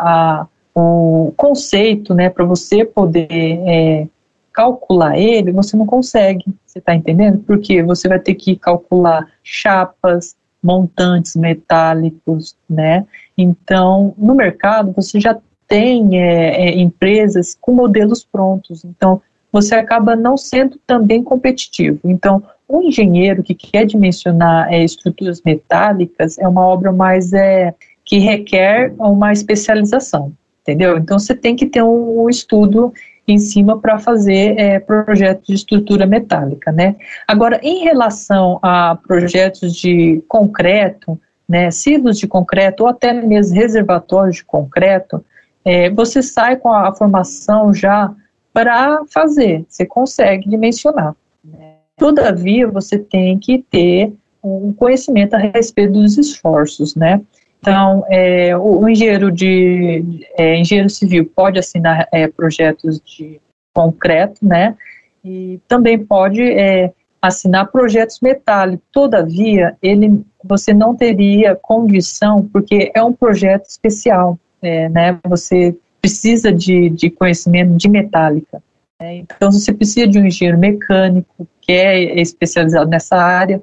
a 0.41 0.47
o 0.73 1.33
conceito, 1.35 2.13
né, 2.13 2.29
para 2.29 2.45
você 2.45 2.85
poder 2.85 3.27
é, 3.29 4.07
calcular 4.53 5.17
ele, 5.17 5.51
você 5.51 5.75
não 5.75 5.85
consegue, 5.85 6.45
você 6.65 6.79
está 6.79 6.95
entendendo? 6.95 7.39
Porque 7.39 7.83
você 7.83 8.07
vai 8.07 8.19
ter 8.19 8.35
que 8.35 8.55
calcular 8.55 9.27
chapas, 9.43 10.35
montantes 10.61 11.35
metálicos, 11.35 12.55
né? 12.69 13.05
Então, 13.37 14.13
no 14.17 14.35
mercado, 14.35 14.91
você 14.91 15.19
já 15.19 15.37
tem 15.67 16.19
é, 16.19 16.69
é, 16.69 16.79
empresas 16.79 17.57
com 17.59 17.73
modelos 17.73 18.23
prontos. 18.23 18.83
Então, 18.83 19.21
você 19.51 19.75
acaba 19.75 20.15
não 20.15 20.37
sendo 20.37 20.77
também 20.85 21.23
competitivo. 21.23 21.99
Então, 22.03 22.43
um 22.69 22.83
engenheiro 22.83 23.43
que 23.43 23.55
quer 23.55 23.85
dimensionar 23.85 24.71
é, 24.71 24.83
estruturas 24.83 25.41
metálicas 25.43 26.37
é 26.37 26.47
uma 26.47 26.65
obra 26.65 26.91
mais 26.91 27.33
é, 27.33 27.73
que 28.05 28.19
requer 28.19 28.93
uma 28.97 29.31
especialização, 29.31 30.31
entendeu? 30.61 30.97
Então, 30.97 31.17
você 31.17 31.33
tem 31.33 31.55
que 31.55 31.65
ter 31.65 31.81
um, 31.81 32.23
um 32.23 32.29
estudo 32.29 32.93
em 33.31 33.39
cima 33.39 33.79
para 33.79 33.99
fazer 33.99 34.59
é, 34.59 34.79
projetos 34.79 35.47
de 35.47 35.53
estrutura 35.53 36.05
metálica, 36.05 36.71
né? 36.71 36.95
Agora, 37.27 37.59
em 37.63 37.83
relação 37.83 38.59
a 38.61 38.95
projetos 38.95 39.75
de 39.75 40.23
concreto, 40.27 41.19
né, 41.47 41.69
silos 41.69 42.17
de 42.17 42.27
concreto 42.27 42.83
ou 42.83 42.89
até 42.89 43.11
mesmo 43.13 43.55
reservatórios 43.55 44.37
de 44.37 44.45
concreto, 44.45 45.23
é, 45.65 45.89
você 45.89 46.21
sai 46.21 46.55
com 46.55 46.71
a 46.71 46.93
formação 46.93 47.73
já 47.73 48.13
para 48.53 49.01
fazer, 49.09 49.65
você 49.67 49.85
consegue 49.85 50.49
dimensionar. 50.49 51.15
Né? 51.43 51.75
Todavia, 51.97 52.67
você 52.67 52.97
tem 52.97 53.37
que 53.37 53.59
ter 53.69 54.13
um 54.43 54.73
conhecimento 54.73 55.35
a 55.35 55.37
respeito 55.37 55.93
dos 55.93 56.17
esforços, 56.17 56.95
né? 56.95 57.21
Então, 57.61 58.03
é, 58.09 58.57
o, 58.57 58.79
o, 58.79 58.89
engenheiro 58.89 59.31
de 59.31 60.25
é, 60.35 60.57
engenheiro 60.57 60.89
civil 60.89 61.31
pode 61.35 61.59
assinar 61.59 62.07
é, 62.11 62.27
projetos 62.27 62.99
de 62.99 63.39
concreto, 63.71 64.43
né? 64.43 64.75
E 65.23 65.59
também 65.67 66.03
pode 66.03 66.41
é, 66.41 66.91
assinar 67.21 67.71
projetos 67.71 68.19
metálicos. 68.19 68.83
Todavia, 68.91 69.77
ele, 69.79 70.23
você 70.43 70.73
não 70.73 70.95
teria 70.95 71.55
condição, 71.55 72.43
porque 72.51 72.91
é 72.95 73.03
um 73.03 73.13
projeto 73.13 73.65
especial, 73.65 74.39
é, 74.59 74.89
né? 74.89 75.19
Você 75.25 75.77
precisa 76.01 76.51
de, 76.51 76.89
de 76.89 77.11
conhecimento 77.11 77.75
de 77.75 77.87
metálica. 77.87 78.61
Né? 78.99 79.17
Então, 79.17 79.51
você 79.51 79.71
precisa 79.71 80.07
de 80.07 80.17
um 80.17 80.25
engenheiro 80.25 80.57
mecânico 80.57 81.47
que 81.61 81.73
é 81.73 82.19
especializado 82.19 82.89
nessa 82.89 83.17
área 83.17 83.61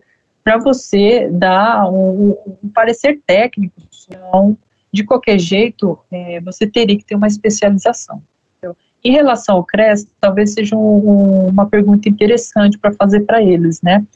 para 0.49 0.57
você 0.57 1.29
dar 1.31 1.91
um, 1.93 2.31
um, 2.63 2.71
parecer 2.71 3.21
técnico. 3.27 3.83
Então, 4.09 4.57
de 4.91 5.05
qualquer 5.05 5.39
jeito, 5.39 5.99
é, 6.11 6.41
você 6.41 6.67
teria 6.67 6.97
que 6.97 7.05
ter 7.05 7.17
uma 7.17 7.27
especialização. 7.27 8.23
Em 9.05 9.13
relação 9.13 9.57
ao 9.57 9.65
CRES, 9.65 10.09
talvez 10.19 10.55
seja 10.55 10.75
um, 10.75 11.49
uma 11.49 11.67
pergunta 11.67 12.09
interessante 12.09 12.79
para 12.79 12.95
fazer 12.95 13.21
para 13.21 13.43
eles, 13.43 13.83
né? 13.83 14.07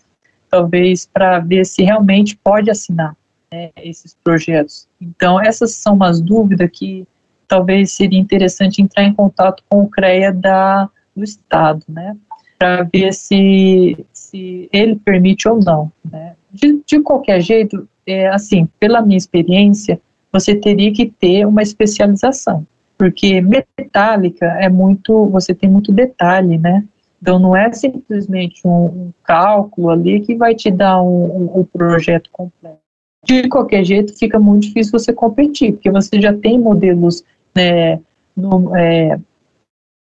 Talvez 0.49 1.07
para 1.07 1.38
ver 1.38 1.66
se 1.66 1.83
realmente 1.83 2.35
pode 2.35 2.71
assinar 2.71 3.14
né, 3.53 3.71
esses 3.77 4.16
projetos. 4.25 4.88
Então, 4.99 5.38
essas 5.38 5.75
são 5.75 5.92
umas 5.92 6.18
dúvidas 6.18 6.71
que 6.73 7.07
talvez 7.47 7.92
seria 7.92 8.18
interessante 8.18 8.81
entrar 8.81 9.05
em 9.05 9.12
contato 9.12 9.62
com 9.68 9.83
o 9.83 9.88
CREA 9.88 10.33
da, 10.33 10.88
do 11.14 11.23
Estado, 11.23 11.85
né, 11.87 12.16
para 12.62 12.85
ver 12.85 13.12
se, 13.12 14.07
se 14.12 14.68
ele 14.72 14.94
permite 14.94 15.48
ou 15.48 15.59
não, 15.59 15.90
né. 16.09 16.37
De, 16.53 16.81
de 16.87 17.01
qualquer 17.01 17.40
jeito, 17.40 17.88
é, 18.07 18.29
assim, 18.29 18.68
pela 18.79 19.03
minha 19.03 19.18
experiência, 19.18 20.01
você 20.33 20.55
teria 20.55 20.92
que 20.92 21.07
ter 21.07 21.44
uma 21.44 21.61
especialização, 21.61 22.64
porque 22.96 23.40
metálica 23.40 24.46
é 24.61 24.68
muito, 24.68 25.27
você 25.27 25.53
tem 25.53 25.68
muito 25.68 25.90
detalhe, 25.90 26.57
né, 26.57 26.85
então 27.20 27.40
não 27.40 27.57
é 27.57 27.72
simplesmente 27.72 28.61
um, 28.64 28.85
um 28.85 29.12
cálculo 29.25 29.90
ali 29.90 30.20
que 30.20 30.37
vai 30.37 30.55
te 30.55 30.70
dar 30.70 31.03
um, 31.03 31.25
um, 31.25 31.61
um 31.61 31.64
projeto 31.64 32.31
completo 32.31 32.79
de 33.25 33.48
qualquer 33.48 33.85
jeito 33.85 34.16
fica 34.16 34.38
muito 34.38 34.66
difícil 34.66 34.92
você 34.92 35.12
competir, 35.12 35.72
porque 35.72 35.90
você 35.90 36.20
já 36.20 36.33
tem 36.33 36.59
modelos 36.59 37.25
é, 37.57 37.98
no, 38.37 38.77
é, 38.77 39.18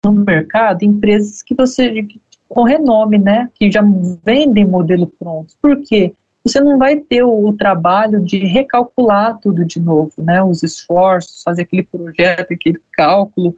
no 0.04 0.12
mercado 0.12 0.82
empresas 0.84 1.42
que 1.42 1.54
você 1.54 2.04
com 2.52 2.64
renome, 2.64 3.16
né, 3.16 3.48
que 3.54 3.70
já 3.70 3.82
vendem 4.22 4.66
modelo 4.66 5.06
pronto. 5.06 5.54
Por 5.60 5.80
quê? 5.80 6.12
Você 6.44 6.60
não 6.60 6.76
vai 6.76 6.96
ter 6.96 7.22
o, 7.22 7.48
o, 7.48 7.56
trabalho 7.56 8.20
de 8.20 8.38
recalcular 8.44 9.38
tudo 9.38 9.64
de 9.64 9.80
novo, 9.80 10.12
né, 10.18 10.42
os 10.42 10.62
esforços, 10.62 11.42
fazer 11.42 11.62
aquele 11.62 11.84
projeto, 11.84 12.52
aquele 12.52 12.78
cálculo, 12.92 13.54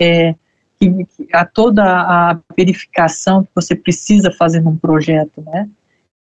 é, 0.00 0.34
que, 0.80 1.04
que, 1.04 1.28
a 1.30 1.44
toda 1.44 1.84
a 1.84 2.40
verificação 2.56 3.44
que 3.44 3.50
você 3.54 3.76
precisa 3.76 4.30
fazer 4.30 4.62
num 4.62 4.78
projeto, 4.78 5.42
né. 5.42 5.68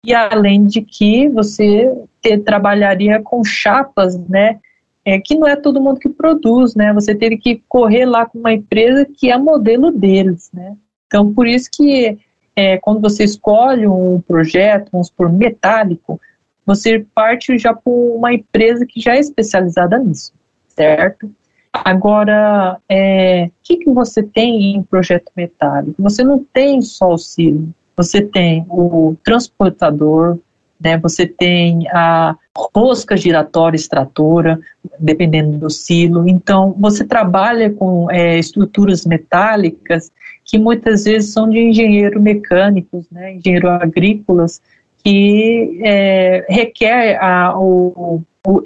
E 0.05 0.13
além 0.13 0.65
de 0.65 0.83
que 0.83 1.29
você 1.29 1.97
ter, 2.21 2.39
trabalharia 2.39 3.23
com 3.23 3.45
chapas, 3.45 4.19
né, 4.29 4.59
é 5.05 5.21
que 5.21 5.37
não 5.37 5.47
é 5.47 5.55
todo 5.55 5.81
mundo 5.81 6.01
que 6.01 6.09
produz, 6.09 6.75
né? 6.75 6.93
Você 6.93 7.15
teve 7.15 7.37
que 7.37 7.63
correr 7.69 8.05
lá 8.05 8.27
com 8.27 8.39
uma 8.39 8.53
empresa 8.53 9.07
que 9.07 9.31
é 9.31 9.39
modelo 9.39 9.91
deles, 9.91 10.51
né? 10.53 10.77
Então, 11.11 11.35
por 11.35 11.49
isso 11.49 11.69
que 11.73 12.17
é, 12.55 12.79
quando 12.79 13.01
você 13.01 13.25
escolhe 13.25 13.85
um 13.85 14.21
projeto, 14.21 14.91
vamos 14.93 15.11
por 15.11 15.29
metálico, 15.29 16.21
você 16.65 17.05
parte 17.13 17.59
já 17.59 17.75
por 17.75 18.17
uma 18.17 18.33
empresa 18.33 18.87
que 18.87 19.01
já 19.01 19.17
é 19.17 19.19
especializada 19.19 19.99
nisso, 19.99 20.33
certo? 20.69 21.29
Agora, 21.73 22.79
é, 22.89 23.47
o 23.47 23.53
que, 23.65 23.79
que 23.79 23.91
você 23.91 24.23
tem 24.23 24.77
em 24.77 24.83
projeto 24.85 25.33
metálico? 25.37 26.01
Você 26.01 26.23
não 26.23 26.45
tem 26.53 26.81
só 26.81 27.15
o 27.15 27.19
silo, 27.19 27.75
você 27.97 28.23
tem 28.23 28.65
o 28.69 29.17
transportador, 29.25 30.39
né, 30.81 30.97
você 30.97 31.27
tem 31.27 31.89
a 31.89 32.37
rosca 32.75 33.17
giratória 33.17 33.77
extratora, 33.77 34.61
dependendo 34.99 35.59
do 35.59 35.71
silo. 35.71 36.29
Então, 36.29 36.75
você 36.79 37.05
trabalha 37.05 37.71
com 37.71 38.11
é, 38.11 38.39
estruturas 38.39 39.07
metálicas 39.07 40.11
que 40.45 40.59
muitas 40.59 41.05
vezes 41.05 41.33
são 41.33 41.49
de 41.49 41.59
engenheiro 41.59 42.21
mecânicos, 42.21 43.07
né, 43.11 43.35
engenheiro 43.35 43.69
agrícolas, 43.69 44.61
que 45.03 45.81
é, 45.83 46.45
requer 46.49 47.17
a, 47.23 47.59
o, 47.59 48.23
o, 48.47 48.61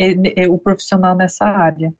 o, 0.50 0.59
profissional 0.59 1.14
nessa 1.14 1.44
área. 1.44 1.94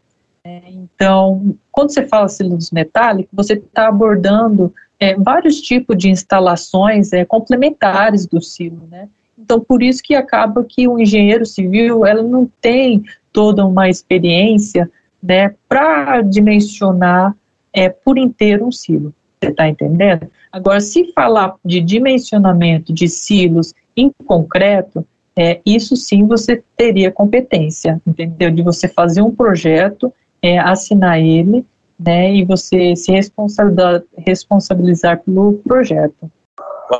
É, 0.45 0.63
então, 0.71 1.55
quando 1.71 1.93
você 1.93 2.07
fala 2.07 2.29
silos 2.29 2.71
metálicos, 2.71 3.31
você 3.33 3.55
está 3.55 3.89
abordando 3.89 4.73
é, 4.99 5.15
vários 5.15 5.61
tipos 5.61 5.97
de 5.97 6.09
instalações 6.09 7.13
é, 7.13 7.25
complementares 7.25 8.27
do 8.27 8.41
silo, 8.41 8.89
né? 8.91 9.09
Então, 9.45 9.61
por 9.61 9.83
isso 9.83 10.03
que 10.03 10.15
acaba 10.15 10.65
que 10.65 10.89
o 10.89 10.99
engenheiro 10.99 11.45
civil, 11.45 12.07
ela 12.07 12.23
não 12.23 12.51
tem 12.63 13.05
toda 13.31 13.67
uma 13.67 13.91
experiência, 13.91 14.91
né, 15.23 15.55
para 15.69 16.23
dimensionar 16.23 17.37
é, 17.73 17.91
por 17.91 18.17
inteiro 18.17 18.67
um 18.67 18.73
silo. 18.73 19.13
Você 19.39 19.51
está 19.51 19.69
entendendo? 19.69 20.29
Agora, 20.51 20.81
se 20.81 21.13
falar 21.13 21.57
de 21.63 21.81
dimensionamento 21.81 22.93
de 22.93 23.07
silos 23.07 23.75
em 23.95 24.11
concreto, 24.27 25.07
é, 25.37 25.61
isso 25.67 25.95
sim 25.95 26.27
você 26.27 26.63
teria 26.75 27.11
competência, 27.11 28.01
entendeu? 28.07 28.51
De 28.51 28.63
você 28.63 28.89
fazer 28.89 29.21
um 29.21 29.35
projeto, 29.35 30.13
é, 30.41 30.59
assinar 30.59 31.21
ele, 31.21 31.67
né, 31.99 32.35
e 32.35 32.45
você 32.45 32.97
se 32.97 33.13
responsabilizar, 33.13 34.03
responsabilizar 34.17 35.21
pelo 35.23 35.55
projeto. 35.55 36.31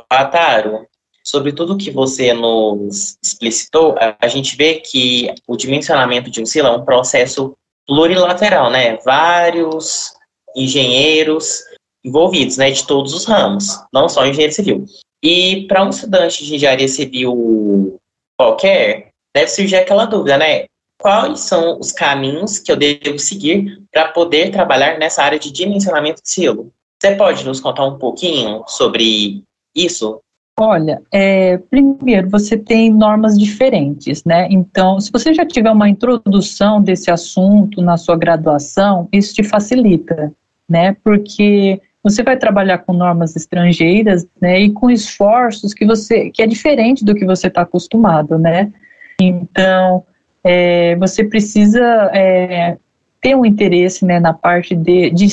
Ataro, 0.09 0.85
sobre 1.25 1.51
tudo 1.51 1.77
que 1.77 1.89
você 1.89 2.33
nos 2.33 3.17
explicitou, 3.23 3.95
a 4.21 4.27
gente 4.27 4.55
vê 4.55 4.75
que 4.75 5.33
o 5.47 5.57
dimensionamento 5.57 6.29
de 6.29 6.41
um 6.41 6.45
silo 6.45 6.67
é 6.67 6.71
um 6.71 6.85
processo 6.85 7.57
plurilateral, 7.87 8.69
né? 8.69 8.97
Vários 9.03 10.13
engenheiros 10.55 11.63
envolvidos, 12.03 12.57
né, 12.57 12.69
de 12.69 12.85
todos 12.85 13.13
os 13.13 13.25
ramos, 13.25 13.79
não 13.91 14.07
só 14.07 14.25
engenheiro 14.25 14.53
civil. 14.53 14.85
E 15.23 15.65
para 15.67 15.83
um 15.83 15.89
estudante 15.89 16.45
de 16.45 16.55
engenharia 16.55 16.87
civil 16.87 17.99
qualquer, 18.37 19.09
deve 19.35 19.47
surgir 19.47 19.77
aquela 19.77 20.05
dúvida, 20.05 20.37
né? 20.37 20.65
Quais 21.01 21.41
são 21.41 21.79
os 21.79 21.91
caminhos 21.91 22.59
que 22.59 22.71
eu 22.71 22.75
devo 22.75 23.17
seguir 23.17 23.81
para 23.91 24.09
poder 24.09 24.51
trabalhar 24.51 24.99
nessa 24.99 25.23
área 25.23 25.39
de 25.39 25.51
dimensionamento 25.51 26.21
de 26.21 26.29
silo? 26.29 26.71
Você 27.01 27.15
pode 27.15 27.43
nos 27.43 27.59
contar 27.59 27.85
um 27.85 27.97
pouquinho 27.97 28.63
sobre 28.67 29.43
isso? 29.75 30.19
Olha, 30.57 31.01
é, 31.11 31.57
primeiro 31.57 32.29
você 32.29 32.55
tem 32.55 32.89
normas 32.89 33.37
diferentes, 33.37 34.23
né? 34.23 34.47
Então, 34.49 35.01
se 35.01 35.11
você 35.11 35.33
já 35.33 35.45
tiver 35.45 35.69
uma 35.69 35.89
introdução 35.89 36.81
desse 36.81 37.11
assunto 37.11 37.81
na 37.81 37.97
sua 37.97 38.15
graduação, 38.15 39.09
isso 39.11 39.33
te 39.33 39.43
facilita, 39.43 40.31
né? 40.67 40.95
Porque 41.03 41.81
você 42.01 42.23
vai 42.23 42.37
trabalhar 42.37 42.77
com 42.77 42.93
normas 42.93 43.35
estrangeiras, 43.35 44.25
né? 44.39 44.61
E 44.61 44.71
com 44.71 44.89
esforços 44.89 45.73
que 45.73 45.85
você 45.85 46.29
que 46.29 46.41
é 46.41 46.47
diferente 46.47 47.03
do 47.03 47.13
que 47.13 47.25
você 47.25 47.47
está 47.47 47.63
acostumado, 47.63 48.39
né? 48.39 48.71
Então, 49.19 50.05
é, 50.41 50.95
você 50.95 51.25
precisa 51.25 51.83
é, 52.13 52.77
ter 53.19 53.35
um 53.35 53.45
interesse 53.45 54.05
né, 54.05 54.19
na 54.19 54.33
parte 54.33 54.75
de, 54.75 55.09
de 55.09 55.25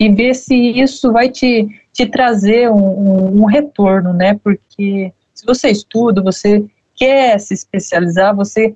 e 0.00 0.08
ver 0.10 0.34
se 0.34 0.54
isso 0.54 1.12
vai 1.12 1.30
te 1.30 1.79
te 1.92 2.06
trazer 2.06 2.70
um, 2.70 2.76
um, 2.76 3.42
um 3.42 3.44
retorno, 3.44 4.12
né? 4.12 4.38
Porque 4.42 5.12
se 5.34 5.46
você 5.46 5.70
estuda, 5.70 6.22
você 6.22 6.64
quer 6.94 7.38
se 7.40 7.54
especializar, 7.54 8.34
você 8.34 8.74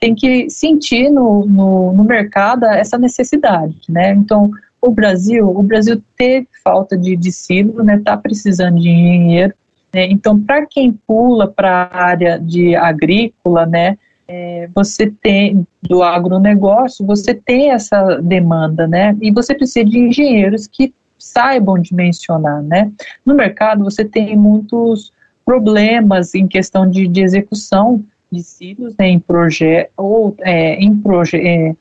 tem 0.00 0.14
que 0.14 0.48
sentir 0.50 1.10
no, 1.10 1.46
no, 1.46 1.92
no, 1.92 2.04
mercado 2.04 2.64
essa 2.66 2.98
necessidade, 2.98 3.80
né? 3.88 4.12
Então, 4.12 4.50
o 4.80 4.90
Brasil, 4.90 5.48
o 5.48 5.62
Brasil 5.62 6.02
teve 6.16 6.48
falta 6.62 6.96
de 6.96 7.16
discípulo, 7.16 7.82
né? 7.82 7.96
Está 7.96 8.16
precisando 8.16 8.80
de 8.80 8.88
engenheiro. 8.88 9.54
Né? 9.92 10.06
Então, 10.10 10.40
para 10.40 10.66
quem 10.66 10.92
pula 10.92 11.48
para 11.48 11.88
a 11.90 12.04
área 12.04 12.38
de 12.38 12.76
agrícola, 12.76 13.66
né? 13.66 13.96
É, 14.28 14.68
você 14.74 15.08
tem 15.08 15.64
do 15.80 16.02
agronegócio, 16.02 17.06
você 17.06 17.32
tem 17.32 17.70
essa 17.70 18.20
demanda, 18.20 18.86
né? 18.86 19.16
E 19.22 19.30
você 19.30 19.54
precisa 19.54 19.88
de 19.88 19.98
engenheiros 19.98 20.66
que 20.66 20.92
saibam 21.18 21.78
dimensionar, 21.78 22.62
né? 22.62 22.92
No 23.24 23.34
mercado 23.34 23.84
você 23.84 24.04
tem 24.04 24.36
muitos 24.36 25.12
problemas 25.44 26.34
em 26.34 26.46
questão 26.46 26.88
de, 26.88 27.06
de 27.06 27.22
execução 27.22 28.04
de 28.30 28.42
silos 28.42 28.96
né, 28.98 29.08
em 29.08 29.20
projeto 29.20 29.90
ou 29.96 30.34
é, 30.40 30.74
em, 30.74 30.96
proje 30.96 31.36
é, 31.36 31.74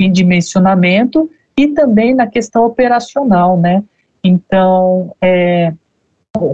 em 0.00 0.12
dimensionamento 0.12 1.28
e 1.56 1.68
também 1.68 2.14
na 2.14 2.26
questão 2.26 2.64
operacional, 2.64 3.56
né? 3.56 3.82
Então, 4.22 5.14
é, 5.20 5.72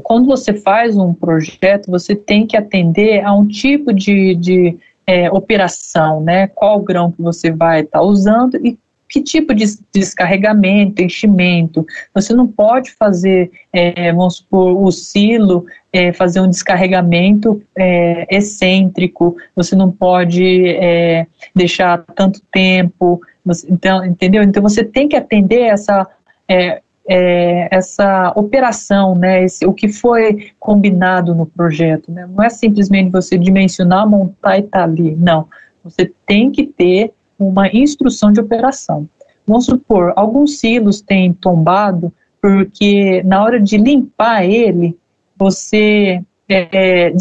quando 0.02 0.26
você 0.26 0.54
faz 0.54 0.96
um 0.96 1.12
projeto, 1.12 1.90
você 1.90 2.16
tem 2.16 2.46
que 2.46 2.56
atender 2.56 3.22
a 3.24 3.32
um 3.32 3.46
tipo 3.46 3.92
de, 3.92 4.34
de 4.34 4.78
é, 5.06 5.30
operação, 5.30 6.20
né? 6.20 6.46
Qual 6.48 6.80
grão 6.80 7.12
que 7.12 7.20
você 7.20 7.52
vai 7.52 7.82
estar 7.82 7.98
tá 7.98 8.04
usando 8.04 8.56
e 8.64 8.78
que 9.08 9.22
tipo 9.22 9.54
de 9.54 9.64
descarregamento, 9.92 11.02
enchimento. 11.02 11.86
Você 12.14 12.34
não 12.34 12.46
pode 12.46 12.92
fazer, 12.92 13.50
é, 13.72 14.12
vamos 14.12 14.36
supor, 14.36 14.76
o 14.82 14.90
silo, 14.90 15.66
é, 15.92 16.12
fazer 16.12 16.40
um 16.40 16.50
descarregamento 16.50 17.62
é, 17.76 18.26
excêntrico, 18.34 19.36
você 19.54 19.76
não 19.76 19.90
pode 19.90 20.68
é, 20.68 21.26
deixar 21.54 22.04
tanto 22.14 22.40
tempo, 22.52 23.20
você, 23.44 23.66
então, 23.70 24.04
entendeu? 24.04 24.42
Então 24.42 24.62
você 24.62 24.84
tem 24.84 25.08
que 25.08 25.16
atender 25.16 25.62
essa 25.62 26.06
é, 26.48 26.80
é, 27.08 27.68
essa 27.70 28.32
operação, 28.34 29.14
né, 29.14 29.44
esse, 29.44 29.64
o 29.64 29.72
que 29.72 29.88
foi 29.88 30.50
combinado 30.58 31.34
no 31.34 31.46
projeto, 31.46 32.10
né, 32.10 32.28
não 32.28 32.42
é 32.42 32.50
simplesmente 32.50 33.10
você 33.10 33.38
dimensionar, 33.38 34.08
montar 34.08 34.58
e 34.58 34.62
tá 34.62 34.82
ali, 34.82 35.14
não, 35.14 35.46
você 35.84 36.12
tem 36.26 36.50
que 36.50 36.66
ter 36.66 37.12
uma 37.38 37.68
instrução 37.68 38.32
de 38.32 38.40
operação. 38.40 39.08
Vamos 39.46 39.66
supor, 39.66 40.12
alguns 40.16 40.58
silos 40.58 41.00
têm 41.00 41.32
tombado 41.32 42.12
porque 42.40 43.22
na 43.24 43.42
hora 43.42 43.60
de 43.60 43.76
limpar 43.76 44.44
ele, 44.44 44.96
você, 45.36 46.22
é, 46.48 47.12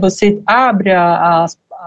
você 0.00 0.40
abre 0.46 0.90
a, 0.90 1.44
a, 1.44 1.46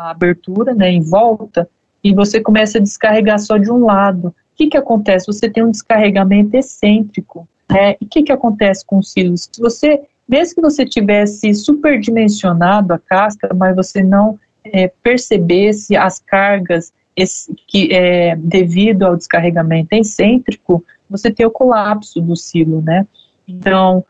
abertura 0.10 0.74
né, 0.74 0.92
em 0.92 1.02
volta 1.02 1.70
e 2.04 2.14
você 2.14 2.40
começa 2.40 2.78
a 2.78 2.82
descarregar 2.82 3.40
só 3.40 3.58
de 3.58 3.72
um 3.72 3.86
lado. 3.86 4.28
O 4.28 4.34
que, 4.56 4.68
que 4.68 4.78
acontece? 4.78 5.28
Você 5.28 5.50
tem 5.50 5.64
um 5.64 5.72
descarregamento 5.72 6.56
excêntrico. 6.56 7.48
Né? 7.70 7.96
E 8.00 8.06
o 8.06 8.08
que, 8.08 8.24
que 8.24 8.32
acontece 8.32 8.86
com 8.86 9.00
os 9.00 9.12
silos? 9.12 9.50
Se 9.52 9.62
você, 9.62 10.02
mesmo 10.28 10.56
que 10.56 10.62
você 10.62 10.86
tivesse 10.86 11.54
superdimensionado 11.54 12.94
a 12.94 13.00
casca, 13.00 13.54
mas 13.54 13.76
você 13.76 14.04
não 14.04 14.40
é, 14.64 14.88
percebesse 15.04 15.96
as 15.96 16.20
cargas 16.20 16.94
esse, 17.16 17.54
que 17.68 17.94
é, 17.94 18.36
devido 18.36 19.04
ao 19.04 19.16
descarregamento 19.16 19.94
excêntrico, 19.94 20.84
você 21.10 21.32
tem 21.32 21.46
o 21.46 21.52
colapso 21.52 22.22
do 22.22 22.36
silo, 22.36 22.82
né? 22.82 23.08
Então, 23.48 24.04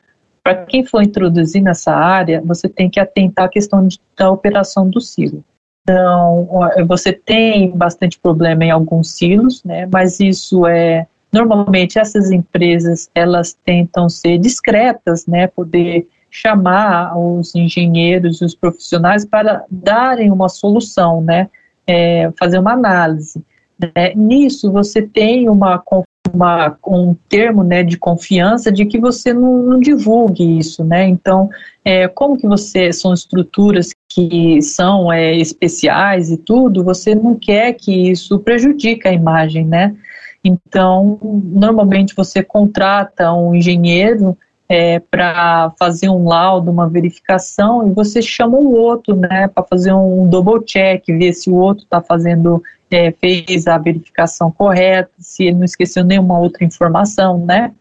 para 0.44 0.66
quem 0.66 0.86
for 0.86 1.02
introduzir 1.02 1.62
nessa 1.62 1.94
área, 1.94 2.42
você 2.44 2.70
tem 2.70 2.90
que 2.90 3.00
atentar 3.00 3.46
à 3.46 3.50
questão 3.50 3.88
de, 3.88 4.00
da 4.18 4.30
operação 4.32 4.90
do 4.90 5.02
silo. 5.02 5.44
Então, 5.84 6.48
você 6.88 7.14
tem 7.14 7.70
bastante 7.70 8.18
problema 8.18 8.66
em 8.66 8.72
alguns 8.72 9.12
silos, 9.12 9.64
né? 9.64 9.88
Mas 9.92 10.20
isso 10.20 10.66
é 10.66 11.06
normalmente 11.32 12.00
essas 12.00 12.32
empresas 12.32 13.10
elas 13.14 13.54
tentam 13.66 14.08
ser 14.10 14.38
discretas, 14.38 15.28
né? 15.28 15.48
Poder 15.48 16.08
chamar 16.32 17.18
os 17.18 17.56
engenheiros, 17.56 18.42
os 18.42 18.56
profissionais 18.56 19.26
para 19.26 19.64
darem 19.70 20.32
uma 20.32 20.50
solução, 20.50 21.22
né? 21.22 21.50
É, 21.88 22.32
fazer 22.38 22.60
uma 22.60 22.74
análise. 22.74 23.44
Né? 23.80 24.14
Nisso 24.16 24.72
você 24.72 25.02
tem 25.02 25.50
uma, 25.50 25.82
uma, 26.34 26.78
um 26.88 27.14
termo 27.30 27.64
né, 27.64 27.84
de 27.84 27.98
confiança 27.98 28.72
de 28.72 28.86
que 28.86 29.00
você 29.00 29.34
não, 29.34 29.58
não 29.58 29.80
divulgue 29.80 30.58
isso, 30.58 30.84
né? 30.84 31.08
Então, 31.08 31.50
é, 31.84 32.08
como 32.08 32.38
que 32.38 32.48
você 32.48 32.92
são 32.92 33.14
estruturas 33.14 33.92
que 34.10 34.62
são 34.62 35.12
é, 35.12 35.36
especiais 35.36 36.32
e 36.32 36.38
tudo, 36.38 36.84
você 36.84 37.14
não 37.14 37.36
quer 37.36 37.74
que 37.74 38.12
isso 38.12 38.40
prejudique 38.40 39.08
a 39.08 39.14
imagem, 39.14 39.66
né? 39.66 39.96
Então, 40.44 41.20
normalmente 41.22 42.16
você 42.16 42.44
contrata 42.44 43.34
um 43.34 43.56
engenheiro 43.56 44.38
é, 44.68 45.00
para 45.00 45.72
fazer 45.78 46.10
um 46.10 46.28
laudo, 46.28 46.72
uma 46.72 46.90
verificação, 46.90 47.88
e 47.88 47.92
você 47.92 48.22
chama 48.22 48.58
o 48.58 48.74
outro, 48.76 49.16
né, 49.16 49.48
para 49.48 49.64
fazer 49.64 49.94
um 49.94 50.28
double 50.28 50.64
check, 50.66 51.06
ver 51.08 51.34
se 51.34 51.50
o 51.50 51.56
outro 51.56 51.84
está 51.84 52.02
fazendo, 52.02 52.64
é, 52.90 53.12
fez 53.12 53.68
a 53.68 53.78
verificação 53.78 54.52
correta, 54.52 55.12
se 55.20 55.46
ele 55.46 55.58
não 55.58 55.66
esqueceu 55.66 56.04
nenhuma 56.04 56.40
outra 56.40 56.66
informação, 56.66 57.38
né. 57.38 57.72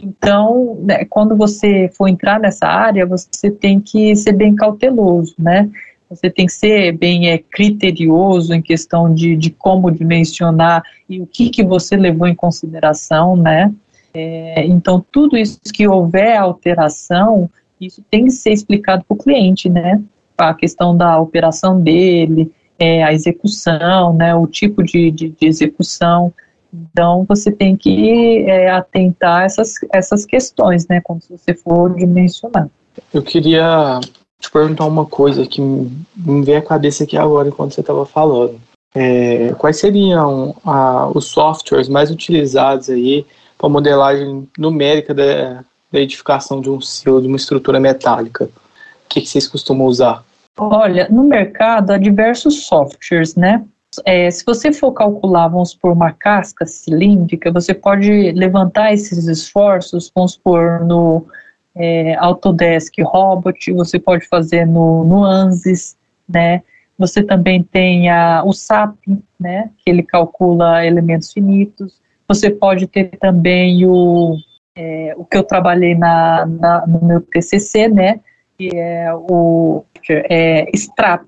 Então, 0.00 0.78
né, 0.82 1.04
quando 1.04 1.36
você 1.36 1.88
for 1.94 2.08
entrar 2.08 2.38
nessa 2.40 2.66
área, 2.66 3.06
você 3.06 3.50
tem 3.50 3.80
que 3.80 4.14
ser 4.16 4.32
bem 4.32 4.54
cauteloso, 4.54 5.34
né. 5.38 5.68
Você 6.08 6.30
tem 6.30 6.46
que 6.46 6.52
ser 6.52 6.92
bem 6.92 7.30
é, 7.30 7.38
criterioso 7.38 8.54
em 8.54 8.62
questão 8.62 9.12
de, 9.12 9.34
de 9.34 9.50
como 9.50 9.90
dimensionar 9.90 10.82
e 11.08 11.20
o 11.20 11.26
que, 11.26 11.50
que 11.50 11.64
você 11.64 11.96
levou 11.96 12.28
em 12.28 12.34
consideração, 12.34 13.34
né? 13.34 13.72
É, 14.18 14.64
então, 14.64 15.04
tudo 15.12 15.36
isso 15.36 15.60
que 15.74 15.86
houver 15.86 16.38
alteração, 16.38 17.50
isso 17.78 18.02
tem 18.10 18.24
que 18.24 18.30
ser 18.30 18.50
explicado 18.50 19.04
para 19.06 19.14
o 19.14 19.18
cliente, 19.18 19.68
né? 19.68 20.02
A 20.38 20.54
questão 20.54 20.96
da 20.96 21.20
operação 21.20 21.78
dele, 21.78 22.50
é, 22.78 23.04
a 23.04 23.12
execução, 23.12 24.14
né? 24.14 24.34
O 24.34 24.46
tipo 24.46 24.82
de, 24.82 25.10
de, 25.10 25.28
de 25.28 25.46
execução. 25.46 26.32
Então, 26.72 27.26
você 27.28 27.52
tem 27.52 27.76
que 27.76 28.40
é, 28.48 28.70
atentar 28.70 29.44
essas, 29.44 29.74
essas 29.92 30.24
questões, 30.24 30.88
né? 30.88 31.02
Quando 31.02 31.22
você 31.28 31.52
for 31.52 31.94
dimensionar. 31.94 32.70
Eu 33.12 33.22
queria 33.22 34.00
te 34.40 34.50
perguntar 34.50 34.86
uma 34.86 35.04
coisa 35.04 35.44
que 35.46 35.60
me 35.60 36.42
veio 36.42 36.58
à 36.58 36.62
cabeça 36.62 37.04
aqui 37.04 37.18
agora 37.18 37.48
enquanto 37.48 37.74
você 37.74 37.82
estava 37.82 38.06
falando. 38.06 38.58
É, 38.94 39.52
quais 39.58 39.76
seriam 39.78 40.56
ah, 40.64 41.10
os 41.14 41.26
softwares 41.26 41.86
mais 41.86 42.10
utilizados 42.10 42.88
aí 42.88 43.26
para 43.58 43.68
modelagem 43.68 44.48
numérica 44.58 45.14
da, 45.14 45.64
da, 45.90 46.00
edificação 46.00 46.60
de 46.60 46.70
um 46.70 46.80
silo, 46.80 47.20
de 47.20 47.28
uma 47.28 47.36
estrutura 47.36 47.80
metálica? 47.80 48.44
O 48.44 49.08
que, 49.08 49.20
que 49.20 49.28
vocês 49.28 49.48
costumam 49.48 49.86
usar? 49.86 50.24
Olha, 50.58 51.06
no 51.10 51.24
mercado 51.24 51.90
há 51.90 51.98
diversos 51.98 52.66
softwares, 52.66 53.34
né? 53.34 53.64
É, 54.04 54.30
se 54.30 54.44
você 54.44 54.72
for 54.72 54.92
calcular, 54.92 55.48
vamos 55.48 55.74
por 55.74 55.92
uma 55.92 56.12
casca 56.12 56.66
cilíndrica, 56.66 57.50
você 57.50 57.72
pode 57.72 58.32
levantar 58.32 58.92
esses 58.92 59.26
esforços, 59.26 60.10
vamos 60.14 60.32
supor, 60.32 60.84
no 60.84 61.26
é, 61.74 62.14
Autodesk 62.16 62.94
Robot, 63.02 63.72
você 63.72 63.98
pode 63.98 64.26
fazer 64.26 64.66
no, 64.66 65.04
no 65.04 65.24
ANSYS, 65.24 65.96
né? 66.28 66.62
Você 66.98 67.22
também 67.22 67.62
tem 67.62 68.08
a, 68.10 68.42
o 68.44 68.52
SAP, 68.52 68.96
né? 69.38 69.70
Que 69.78 69.90
ele 69.90 70.02
calcula 70.02 70.84
elementos 70.84 71.32
finitos. 71.32 72.00
Você 72.28 72.50
pode 72.50 72.86
ter 72.86 73.10
também 73.18 73.86
o, 73.86 74.36
é, 74.76 75.14
o 75.16 75.24
que 75.24 75.36
eu 75.36 75.44
trabalhei 75.44 75.94
na, 75.94 76.46
na, 76.46 76.86
no 76.86 77.04
meu 77.04 77.20
TCC, 77.20 77.88
né, 77.88 78.20
que 78.58 78.70
é 78.74 79.12
o 79.14 79.84
é, 80.08 80.68
Strap. 80.74 81.26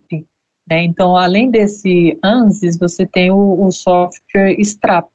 Né? 0.68 0.82
Então, 0.82 1.16
além 1.16 1.50
desse 1.50 2.18
ANSYS, 2.22 2.78
você 2.78 3.06
tem 3.06 3.30
o, 3.30 3.64
o 3.64 3.70
software 3.70 4.56
Strap. 4.61 5.08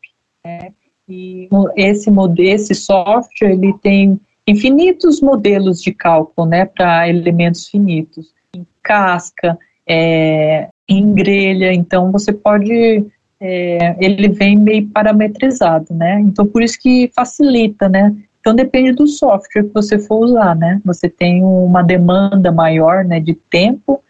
Né? 0.43 0.71
E 1.07 1.49
esse, 1.75 2.09
esse 2.39 2.75
software 2.75 3.51
ele 3.51 3.73
tem 3.81 4.19
infinitos 4.47 5.21
modelos 5.21 5.81
de 5.81 5.93
cálculo 5.93 6.47
né, 6.47 6.65
para 6.65 7.09
elementos 7.09 7.67
finitos, 7.67 8.33
em 8.55 8.65
casca, 8.81 9.57
é, 9.87 10.69
em 10.87 11.13
grelha. 11.13 11.73
Então, 11.73 12.11
você 12.11 12.31
pode 12.31 13.05
é, 13.45 13.97
ele 13.99 14.29
vem 14.29 14.57
meio 14.57 14.87
parametrizado, 14.87 15.93
né? 15.93 16.17
Então 16.21 16.47
por 16.47 16.63
isso 16.63 16.79
que 16.79 17.11
facilita, 17.13 17.89
né? 17.89 18.15
Então 18.39 18.55
depende 18.55 18.93
do 18.93 19.05
software 19.05 19.63
que 19.63 19.73
você 19.73 19.99
for 19.99 20.23
usar, 20.23 20.55
né? 20.55 20.81
Você 20.85 21.09
tem 21.09 21.43
uma 21.43 21.81
demanda 21.83 22.53
maior, 22.53 23.03
né, 23.03 23.19
de 23.19 23.33
tempo, 23.33 24.01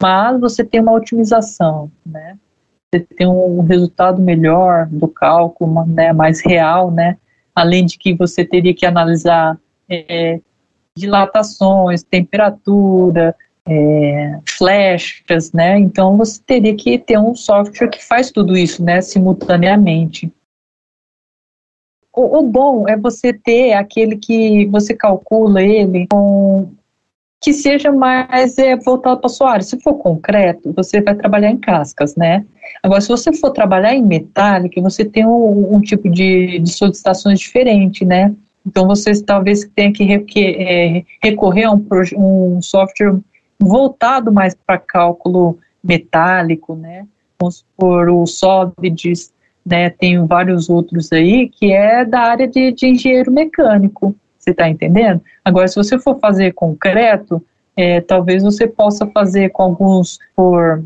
mas 0.00 0.38
você 0.38 0.62
tem 0.62 0.80
uma 0.80 0.92
otimização, 0.92 1.90
né? 2.04 2.36
Você 2.92 3.00
tem 3.00 3.26
um 3.26 3.62
resultado 3.62 4.20
melhor 4.20 4.86
do 4.90 5.08
cálculo, 5.08 5.86
né, 5.86 6.12
mais 6.12 6.44
real, 6.44 6.90
né? 6.90 7.16
Além 7.54 7.86
de 7.86 7.96
que 7.96 8.12
você 8.14 8.44
teria 8.44 8.74
que 8.74 8.84
analisar 8.84 9.58
é, 9.88 10.38
dilatações, 10.94 12.02
temperatura, 12.02 13.34
é, 13.68 14.38
flechas, 14.46 15.52
né? 15.52 15.78
Então 15.78 16.16
você 16.16 16.40
teria 16.44 16.74
que 16.76 16.98
ter 16.98 17.18
um 17.18 17.34
software 17.34 17.88
que 17.88 18.04
faz 18.04 18.30
tudo 18.30 18.56
isso, 18.56 18.82
né, 18.82 19.00
simultaneamente. 19.00 20.32
O, 22.14 22.38
o 22.38 22.42
bom 22.42 22.88
é 22.88 22.96
você 22.96 23.32
ter 23.32 23.72
aquele 23.72 24.16
que 24.16 24.66
você 24.66 24.94
calcula 24.94 25.62
ele 25.62 26.06
com 26.10 26.70
que 27.40 27.52
seja 27.52 27.90
mais 27.90 28.56
é, 28.56 28.76
voltado 28.76 29.18
para 29.18 29.26
a 29.26 29.30
sua 29.30 29.50
área. 29.50 29.64
Se 29.64 29.80
for 29.80 29.94
concreto, 29.94 30.72
você 30.72 31.00
vai 31.00 31.16
trabalhar 31.16 31.50
em 31.50 31.56
cascas, 31.56 32.14
né? 32.14 32.46
Agora, 32.80 33.00
se 33.00 33.08
você 33.08 33.32
for 33.32 33.50
trabalhar 33.50 33.94
em 33.94 34.02
metálica, 34.02 34.80
você 34.80 35.04
tem 35.04 35.26
um, 35.26 35.74
um 35.74 35.80
tipo 35.80 36.08
de, 36.08 36.60
de 36.60 36.70
solicitações 36.72 37.40
diferente, 37.40 38.04
né? 38.04 38.32
Então, 38.64 38.86
você 38.86 39.20
talvez 39.24 39.68
tenha 39.74 39.92
que, 39.92 40.40
é, 40.40 41.04
recorrer 41.20 41.64
a 41.64 41.72
um, 41.72 41.84
um 42.16 42.62
software 42.62 43.18
voltado 43.62 44.32
mais 44.32 44.54
para 44.54 44.78
cálculo 44.78 45.58
metálico, 45.82 46.74
né? 46.74 47.06
Vamos 47.38 47.64
por 47.76 48.08
o 48.08 48.26
Sólides, 48.26 49.32
né? 49.64 49.90
Tem 49.90 50.24
vários 50.26 50.68
outros 50.70 51.12
aí 51.12 51.48
que 51.48 51.72
é 51.72 52.04
da 52.04 52.20
área 52.20 52.48
de, 52.48 52.72
de 52.72 52.86
engenheiro 52.88 53.30
mecânico. 53.30 54.14
Você 54.38 54.50
está 54.50 54.68
entendendo? 54.68 55.20
Agora, 55.44 55.68
se 55.68 55.76
você 55.76 55.98
for 55.98 56.18
fazer 56.18 56.52
concreto, 56.52 57.42
é, 57.76 58.00
talvez 58.00 58.42
você 58.42 58.66
possa 58.66 59.06
fazer 59.06 59.50
com 59.50 59.62
alguns 59.62 60.18
por 60.34 60.82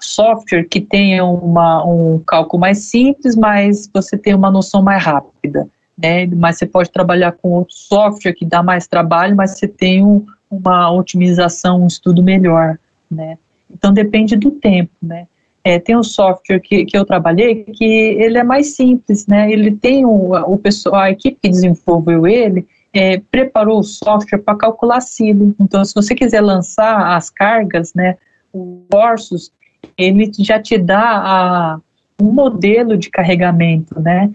software 0.00 0.64
que 0.64 0.80
tenha 0.80 1.24
uma, 1.24 1.84
um 1.84 2.18
cálculo 2.18 2.60
mais 2.60 2.78
simples, 2.78 3.36
mas 3.36 3.88
você 3.92 4.16
tem 4.18 4.34
uma 4.34 4.50
noção 4.50 4.82
mais 4.82 5.02
rápida. 5.02 5.68
Né? 5.96 6.26
Mas 6.26 6.58
você 6.58 6.66
pode 6.66 6.90
trabalhar 6.90 7.32
com 7.32 7.50
outro 7.50 7.74
software 7.74 8.32
que 8.32 8.44
dá 8.44 8.62
mais 8.62 8.86
trabalho, 8.86 9.36
mas 9.36 9.52
você 9.52 9.68
tem 9.68 10.04
um, 10.04 10.24
uma 10.52 10.92
otimização, 10.92 11.82
um 11.82 11.86
estudo 11.86 12.22
melhor, 12.22 12.78
né? 13.10 13.38
Então 13.70 13.92
depende 13.92 14.36
do 14.36 14.50
tempo, 14.50 14.92
né? 15.02 15.26
É, 15.64 15.78
tem 15.78 15.96
um 15.96 16.02
software 16.02 16.60
que, 16.60 16.84
que 16.84 16.96
eu 16.96 17.04
trabalhei 17.04 17.64
que 17.64 17.84
ele 17.84 18.36
é 18.36 18.44
mais 18.44 18.74
simples, 18.74 19.26
né? 19.26 19.50
Ele 19.50 19.70
tem 19.72 20.04
o, 20.04 20.32
o 20.34 20.58
pessoal, 20.58 21.02
a 21.02 21.10
equipe 21.10 21.38
que 21.40 21.48
desenvolveu 21.48 22.26
ele 22.26 22.66
é, 22.92 23.18
preparou 23.30 23.78
o 23.78 23.84
software 23.84 24.40
para 24.40 24.58
calcular 24.58 25.00
silo. 25.00 25.54
Então, 25.58 25.84
se 25.84 25.94
você 25.94 26.14
quiser 26.14 26.42
lançar 26.42 27.16
as 27.16 27.30
cargas, 27.30 27.94
né, 27.94 28.16
os 28.52 28.80
forços, 28.92 29.52
ele 29.96 30.30
já 30.38 30.60
te 30.60 30.76
dá 30.76 31.00
a, 31.00 31.80
um 32.20 32.30
modelo 32.30 32.96
de 32.96 33.08
carregamento, 33.10 33.98
né? 33.98 34.30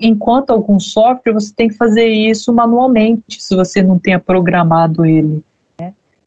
Enquanto 0.00 0.50
algum 0.50 0.80
software, 0.80 1.34
você 1.34 1.52
tem 1.54 1.68
que 1.68 1.74
fazer 1.74 2.06
isso 2.06 2.50
manualmente, 2.52 3.42
se 3.42 3.54
você 3.54 3.82
não 3.82 3.98
tenha 3.98 4.18
programado 4.18 5.04
ele. 5.04 5.44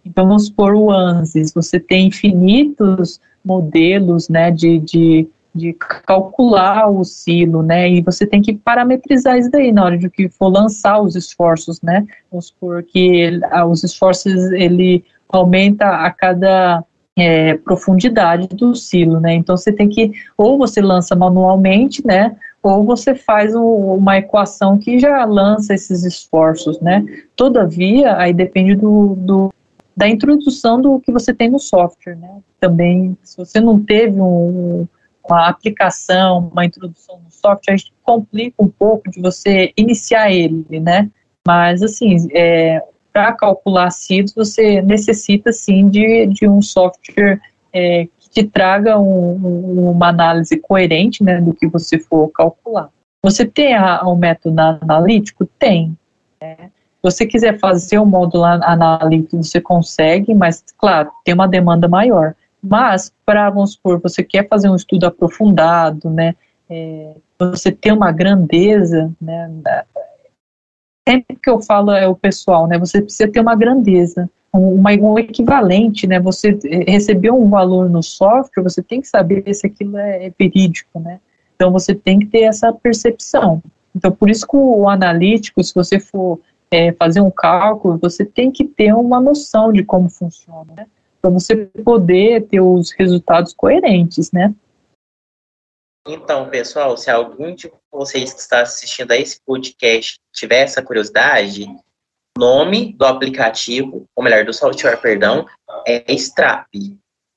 Então, 0.10 0.28
vamos 0.28 0.48
supor 0.48 0.74
o 0.74 0.92
ANSYS, 0.92 1.54
você 1.54 1.80
tem 1.80 2.08
infinitos 2.08 3.22
modelos, 3.46 4.28
né, 4.28 4.50
de, 4.50 4.80
de, 4.80 5.28
de 5.54 5.74
calcular 5.74 6.90
o 6.90 7.04
silo, 7.04 7.62
né, 7.62 7.88
e 7.90 8.02
você 8.02 8.26
tem 8.26 8.42
que 8.42 8.56
parametrizar 8.56 9.38
isso 9.38 9.52
daí 9.52 9.72
na 9.72 9.86
hora 9.86 9.98
de 9.98 10.10
que 10.10 10.28
for 10.28 10.50
lançar 10.50 11.00
os 11.00 11.16
esforços, 11.16 11.80
né, 11.82 12.06
vamos 12.32 12.48
supor 12.48 12.84
que 12.84 13.40
ah, 13.52 13.66
os 13.66 13.84
esforços, 13.84 14.52
ele 14.52 15.06
aumenta 15.30 15.86
a 15.86 16.12
cada 16.12 16.84
é, 17.16 17.54
profundidade 17.56 18.48
do 18.48 18.74
silo, 18.76 19.20
né, 19.20 19.36
então 19.36 19.56
você 19.56 19.72
tem 19.72 19.88
que, 19.88 20.12
ou 20.36 20.58
você 20.58 20.82
lança 20.82 21.16
manualmente, 21.16 22.06
né, 22.06 22.36
ou 22.64 22.84
você 22.84 23.14
faz 23.14 23.56
um, 23.56 23.94
uma 23.94 24.18
equação 24.18 24.78
que 24.78 25.00
já 25.00 25.24
lança 25.24 25.74
esses 25.74 26.04
esforços, 26.04 26.78
né? 26.82 27.06
Todavia, 27.34 28.18
aí 28.18 28.34
depende 28.34 28.76
do, 28.76 29.16
do, 29.16 29.54
da 30.00 30.08
introdução 30.08 30.82
do 30.82 30.98
que 31.02 31.12
você 31.12 31.34
tem 31.34 31.50
no 31.50 31.60
software, 31.60 32.16
né? 32.16 32.40
Também, 32.58 33.18
se 33.22 33.36
você 33.36 33.60
não 33.60 33.84
teve 33.84 34.18
um, 34.22 34.88
uma 35.28 35.50
aplicação, 35.50 36.50
uma 36.54 36.66
introdução 36.66 37.20
no 37.22 37.30
software, 37.30 37.74
a 37.74 37.78
gente 37.78 37.92
complica 38.02 38.64
um 38.64 38.70
pouco 38.70 39.12
de 39.12 39.20
você 39.22 39.74
iniciar 39.76 40.32
ele, 40.32 40.80
né? 40.80 41.12
Mas, 41.46 41.84
assim, 41.84 42.16
é, 42.34 42.82
para 43.12 43.34
calcular 43.34 43.92
CIDs, 43.92 44.34
você 44.34 44.82
necessita, 44.82 45.52
sim, 45.52 45.90
de, 45.90 46.28
de 46.28 46.48
um 46.48 46.62
software 46.62 47.42
é, 47.74 48.08
que 48.20 48.30
te 48.30 48.44
traga 48.46 48.98
um, 48.98 49.90
uma 49.90 50.08
análise 50.08 50.56
coerente, 50.62 51.22
né, 51.26 51.42
do 51.42 51.54
que 51.54 51.68
você 51.68 52.00
for 52.00 52.30
calcular. 52.30 52.90
Você 53.22 53.46
tem 53.46 53.76
a, 53.76 54.08
um 54.08 54.16
método 54.16 54.58
analítico? 54.62 55.46
Tem. 55.46 55.94
Né? 56.42 56.72
Você 57.02 57.26
quiser 57.26 57.58
fazer 57.60 57.98
o 58.00 58.06
módulo 58.06 58.44
analítico, 58.44 59.42
você 59.42 59.62
consegue, 59.62 60.34
mas, 60.34 60.64
claro, 60.78 61.12
tem 61.24 61.34
uma 61.34 61.48
demanda 61.48 61.88
maior. 61.88 62.36
Mas, 62.62 63.14
para, 63.26 63.50
vamos 63.50 63.74
supor, 63.74 64.00
você 64.02 64.24
quer 64.24 64.48
fazer 64.48 64.70
um 64.70 64.76
estudo 64.76 65.06
aprofundado, 65.06 66.10
né, 66.10 66.36
é, 66.70 67.16
você 67.40 67.72
tem 67.72 67.94
uma 67.94 68.12
grandeza, 68.12 69.12
né, 69.22 69.50
sempre 71.10 71.36
que 71.42 71.50
eu 71.50 71.60
falo 71.60 71.92
é 71.92 72.08
o 72.08 72.16
pessoal, 72.16 72.68
né? 72.68 72.78
Você 72.78 73.02
precisa 73.02 73.32
ter 73.32 73.40
uma 73.40 73.56
grandeza, 73.56 74.30
um, 74.54 74.80
um 74.80 75.18
equivalente, 75.18 76.06
né? 76.06 76.20
Você 76.20 76.58
recebeu 76.88 77.36
um 77.36 77.50
valor 77.50 77.90
no 77.90 78.04
software, 78.04 78.64
você 78.64 78.84
tem 78.84 79.02
que 79.02 79.08
saber 79.08 79.52
se 79.54 79.66
aquilo 79.66 79.98
é, 79.98 80.28
é 80.28 80.34
verídico, 80.38 81.00
né? 81.00 81.20
Então 81.56 81.72
você 81.72 81.96
tem 81.96 82.20
que 82.20 82.28
ter 82.28 82.42
essa 82.42 82.72
percepção. 82.72 83.62
Então 83.96 84.12
por 84.12 84.30
isso 84.30 84.48
que 84.48 84.56
o 84.56 84.88
analítico, 84.88 85.64
se 85.64 85.74
você 85.74 86.00
for 86.00 86.40
é, 86.72 86.94
fazer 86.94 87.22
um 87.22 87.32
cálculo, 87.32 87.98
você 87.98 88.26
tem 88.26 88.52
que 88.52 88.66
ter 88.66 88.94
uma 88.94 89.20
noção 89.20 89.72
de 89.72 89.84
como 89.84 90.10
funciona, 90.10 90.74
né? 90.76 90.88
Para 91.22 91.32
você 91.32 91.66
poder 91.84 92.48
ter 92.48 92.62
os 92.62 92.92
resultados 92.92 93.54
coerentes, 93.54 94.32
né? 94.32 94.54
Então, 96.08 96.50
pessoal, 96.50 96.96
se 96.96 97.12
algum 97.12 97.54
de 97.54 97.72
vocês 97.92 98.34
que 98.34 98.40
está 98.40 98.62
assistindo 98.62 99.12
a 99.12 99.18
esse 99.18 99.40
podcast 99.46 100.20
tiver 100.34 100.62
essa 100.62 100.82
curiosidade, 100.82 101.68
nome 102.38 102.94
do 102.94 103.06
aplicativo, 103.06 104.06
ou 104.16 104.24
melhor, 104.24 104.46
do 104.46 104.54
software, 104.54 104.98
perdão, 104.98 105.46
é 105.86 106.12
Strap. 106.14 106.68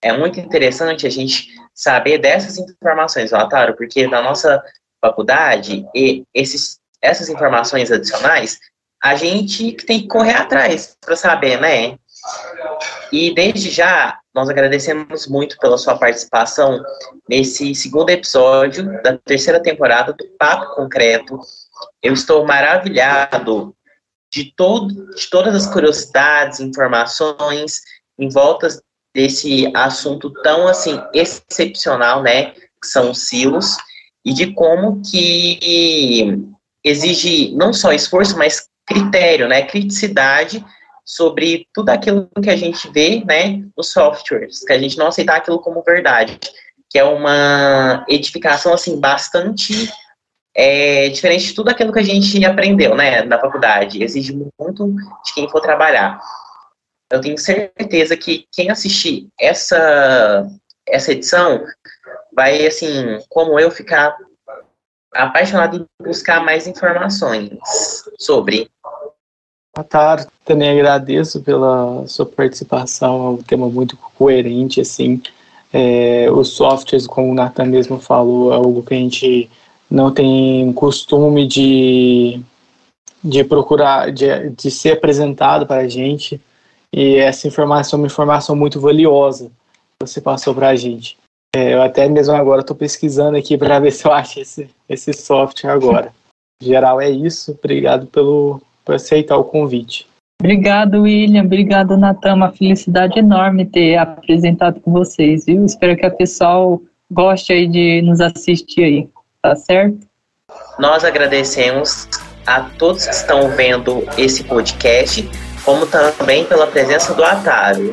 É 0.00 0.16
muito 0.16 0.38
interessante 0.40 1.06
a 1.06 1.10
gente 1.10 1.48
saber 1.74 2.18
dessas 2.18 2.58
informações, 2.58 3.30
Lataro, 3.30 3.76
porque 3.76 4.06
na 4.06 4.22
nossa 4.22 4.62
faculdade, 5.00 5.84
e 5.94 6.24
esses, 6.32 6.78
essas 7.00 7.28
informações 7.28 7.90
adicionais, 7.90 8.58
a 9.02 9.16
gente 9.16 9.72
tem 9.72 10.02
que 10.02 10.08
correr 10.08 10.34
atrás 10.34 10.96
para 11.00 11.16
saber, 11.16 11.60
né? 11.60 11.98
E 13.10 13.34
desde 13.34 13.68
já, 13.68 14.18
nós 14.32 14.48
agradecemos 14.48 15.26
muito 15.26 15.58
pela 15.58 15.76
sua 15.76 15.98
participação 15.98 16.80
nesse 17.28 17.74
segundo 17.74 18.10
episódio 18.10 19.02
da 19.02 19.18
terceira 19.18 19.60
temporada 19.60 20.12
do 20.12 20.24
Papo 20.38 20.76
Concreto. 20.76 21.38
Eu 22.00 22.12
estou 22.12 22.46
maravilhado 22.46 23.74
de, 24.32 24.54
todo, 24.56 25.10
de 25.14 25.28
todas 25.28 25.54
as 25.54 25.66
curiosidades, 25.66 26.60
informações 26.60 27.80
em 28.16 28.28
volta 28.28 28.68
desse 29.14 29.70
assunto 29.74 30.32
tão 30.42 30.68
assim 30.68 30.98
excepcional, 31.12 32.22
né, 32.22 32.52
que 32.52 32.86
são 32.86 33.10
os 33.10 33.26
silos, 33.26 33.76
e 34.24 34.32
de 34.32 34.54
como 34.54 35.02
que 35.02 36.38
exige 36.84 37.54
não 37.54 37.72
só 37.72 37.92
esforço, 37.92 38.38
mas 38.38 38.68
critério, 38.92 39.48
né, 39.48 39.62
criticidade 39.62 40.64
sobre 41.04 41.66
tudo 41.74 41.90
aquilo 41.90 42.28
que 42.42 42.50
a 42.50 42.56
gente 42.56 42.88
vê, 42.90 43.24
né, 43.24 43.62
nos 43.76 43.90
softwares, 43.90 44.60
que 44.64 44.72
a 44.72 44.78
gente 44.78 44.96
não 44.96 45.08
aceitar 45.08 45.36
aquilo 45.36 45.58
como 45.58 45.82
verdade, 45.82 46.38
que 46.90 46.98
é 46.98 47.04
uma 47.04 48.04
edificação, 48.08 48.72
assim, 48.72 49.00
bastante 49.00 49.90
é, 50.54 51.08
diferente 51.08 51.46
de 51.46 51.54
tudo 51.54 51.70
aquilo 51.70 51.92
que 51.92 51.98
a 51.98 52.04
gente 52.04 52.44
aprendeu, 52.44 52.94
né, 52.94 53.22
na 53.22 53.38
faculdade, 53.38 54.02
exige 54.02 54.32
muito 54.58 54.94
de 55.24 55.34
quem 55.34 55.48
for 55.48 55.60
trabalhar. 55.60 56.20
Eu 57.10 57.20
tenho 57.20 57.38
certeza 57.38 58.16
que 58.16 58.46
quem 58.52 58.70
assistir 58.70 59.28
essa, 59.38 60.46
essa 60.86 61.12
edição 61.12 61.62
vai, 62.34 62.66
assim, 62.66 63.18
como 63.28 63.58
eu, 63.58 63.70
ficar 63.70 64.16
apaixonado 65.12 65.76
em 66.00 66.04
buscar 66.04 66.44
mais 66.44 66.66
informações 66.66 67.50
sobre. 68.18 68.70
Boa 69.74 69.84
tarde, 69.84 70.26
também 70.44 70.70
agradeço 70.70 71.40
pela 71.40 72.06
sua 72.06 72.26
participação, 72.26 73.26
é 73.26 73.30
um 73.30 73.36
tema 73.38 73.68
muito 73.68 73.96
coerente, 73.96 74.80
assim, 74.80 75.22
é, 75.72 76.30
os 76.30 76.50
softwares, 76.50 77.06
como 77.06 77.30
o 77.30 77.34
Nathan 77.34 77.64
mesmo 77.64 77.98
falou, 77.98 78.52
é 78.52 78.56
algo 78.56 78.82
que 78.82 78.92
a 78.92 78.98
gente 78.98 79.50
não 79.90 80.12
tem 80.12 80.70
costume 80.74 81.46
de, 81.46 82.40
de 83.24 83.44
procurar, 83.44 84.12
de, 84.12 84.50
de 84.50 84.70
ser 84.70 84.92
apresentado 84.92 85.66
para 85.66 85.80
a 85.80 85.88
gente, 85.88 86.38
e 86.92 87.16
essa 87.16 87.48
informação 87.48 87.98
é 87.98 88.02
uma 88.02 88.06
informação 88.06 88.54
muito 88.54 88.78
valiosa 88.78 89.46
que 89.46 90.06
você 90.06 90.20
passou 90.20 90.54
para 90.54 90.68
a 90.68 90.76
gente. 90.76 91.16
É, 91.54 91.74
eu 91.74 91.82
até 91.82 92.08
mesmo 92.08 92.34
agora 92.34 92.62
estou 92.62 92.74
pesquisando 92.74 93.36
aqui 93.36 93.58
para 93.58 93.78
ver 93.78 93.90
se 93.92 94.06
eu 94.06 94.12
acho 94.12 94.40
esse, 94.40 94.70
esse 94.88 95.12
software 95.12 95.70
agora. 95.70 96.12
Em 96.60 96.66
geral 96.66 97.00
é 97.00 97.10
isso, 97.10 97.52
obrigado 97.52 98.06
pelo, 98.06 98.60
por 98.84 98.94
aceitar 98.94 99.36
o 99.36 99.44
convite. 99.44 100.06
Obrigado, 100.40 101.02
William. 101.02 101.44
Obrigado, 101.44 101.96
Natan. 101.96 102.34
Uma 102.34 102.50
felicidade 102.50 103.16
enorme 103.16 103.64
ter 103.64 103.96
apresentado 103.96 104.80
com 104.80 104.90
vocês, 104.90 105.46
viu? 105.46 105.64
Espero 105.64 105.96
que 105.96 106.04
a 106.04 106.10
pessoal 106.10 106.82
goste 107.08 107.52
aí 107.52 107.68
de 107.68 108.02
nos 108.02 108.20
assistir 108.20 108.82
aí, 108.82 109.08
tá 109.40 109.54
certo? 109.54 110.00
Nós 110.80 111.04
agradecemos 111.04 112.08
a 112.44 112.62
todos 112.62 113.06
que 113.06 113.14
estão 113.14 113.48
vendo 113.50 114.04
esse 114.18 114.42
podcast, 114.42 115.28
como 115.64 115.86
também 115.86 116.44
pela 116.44 116.66
presença 116.66 117.14
do 117.14 117.22
Ataro. 117.22 117.92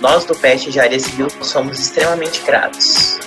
Nós 0.00 0.24
do 0.24 0.34
PET 0.34 0.68
Engenharia 0.68 1.00
Civil 1.00 1.28
somos 1.42 1.80
extremamente 1.80 2.40
gratos. 2.42 3.18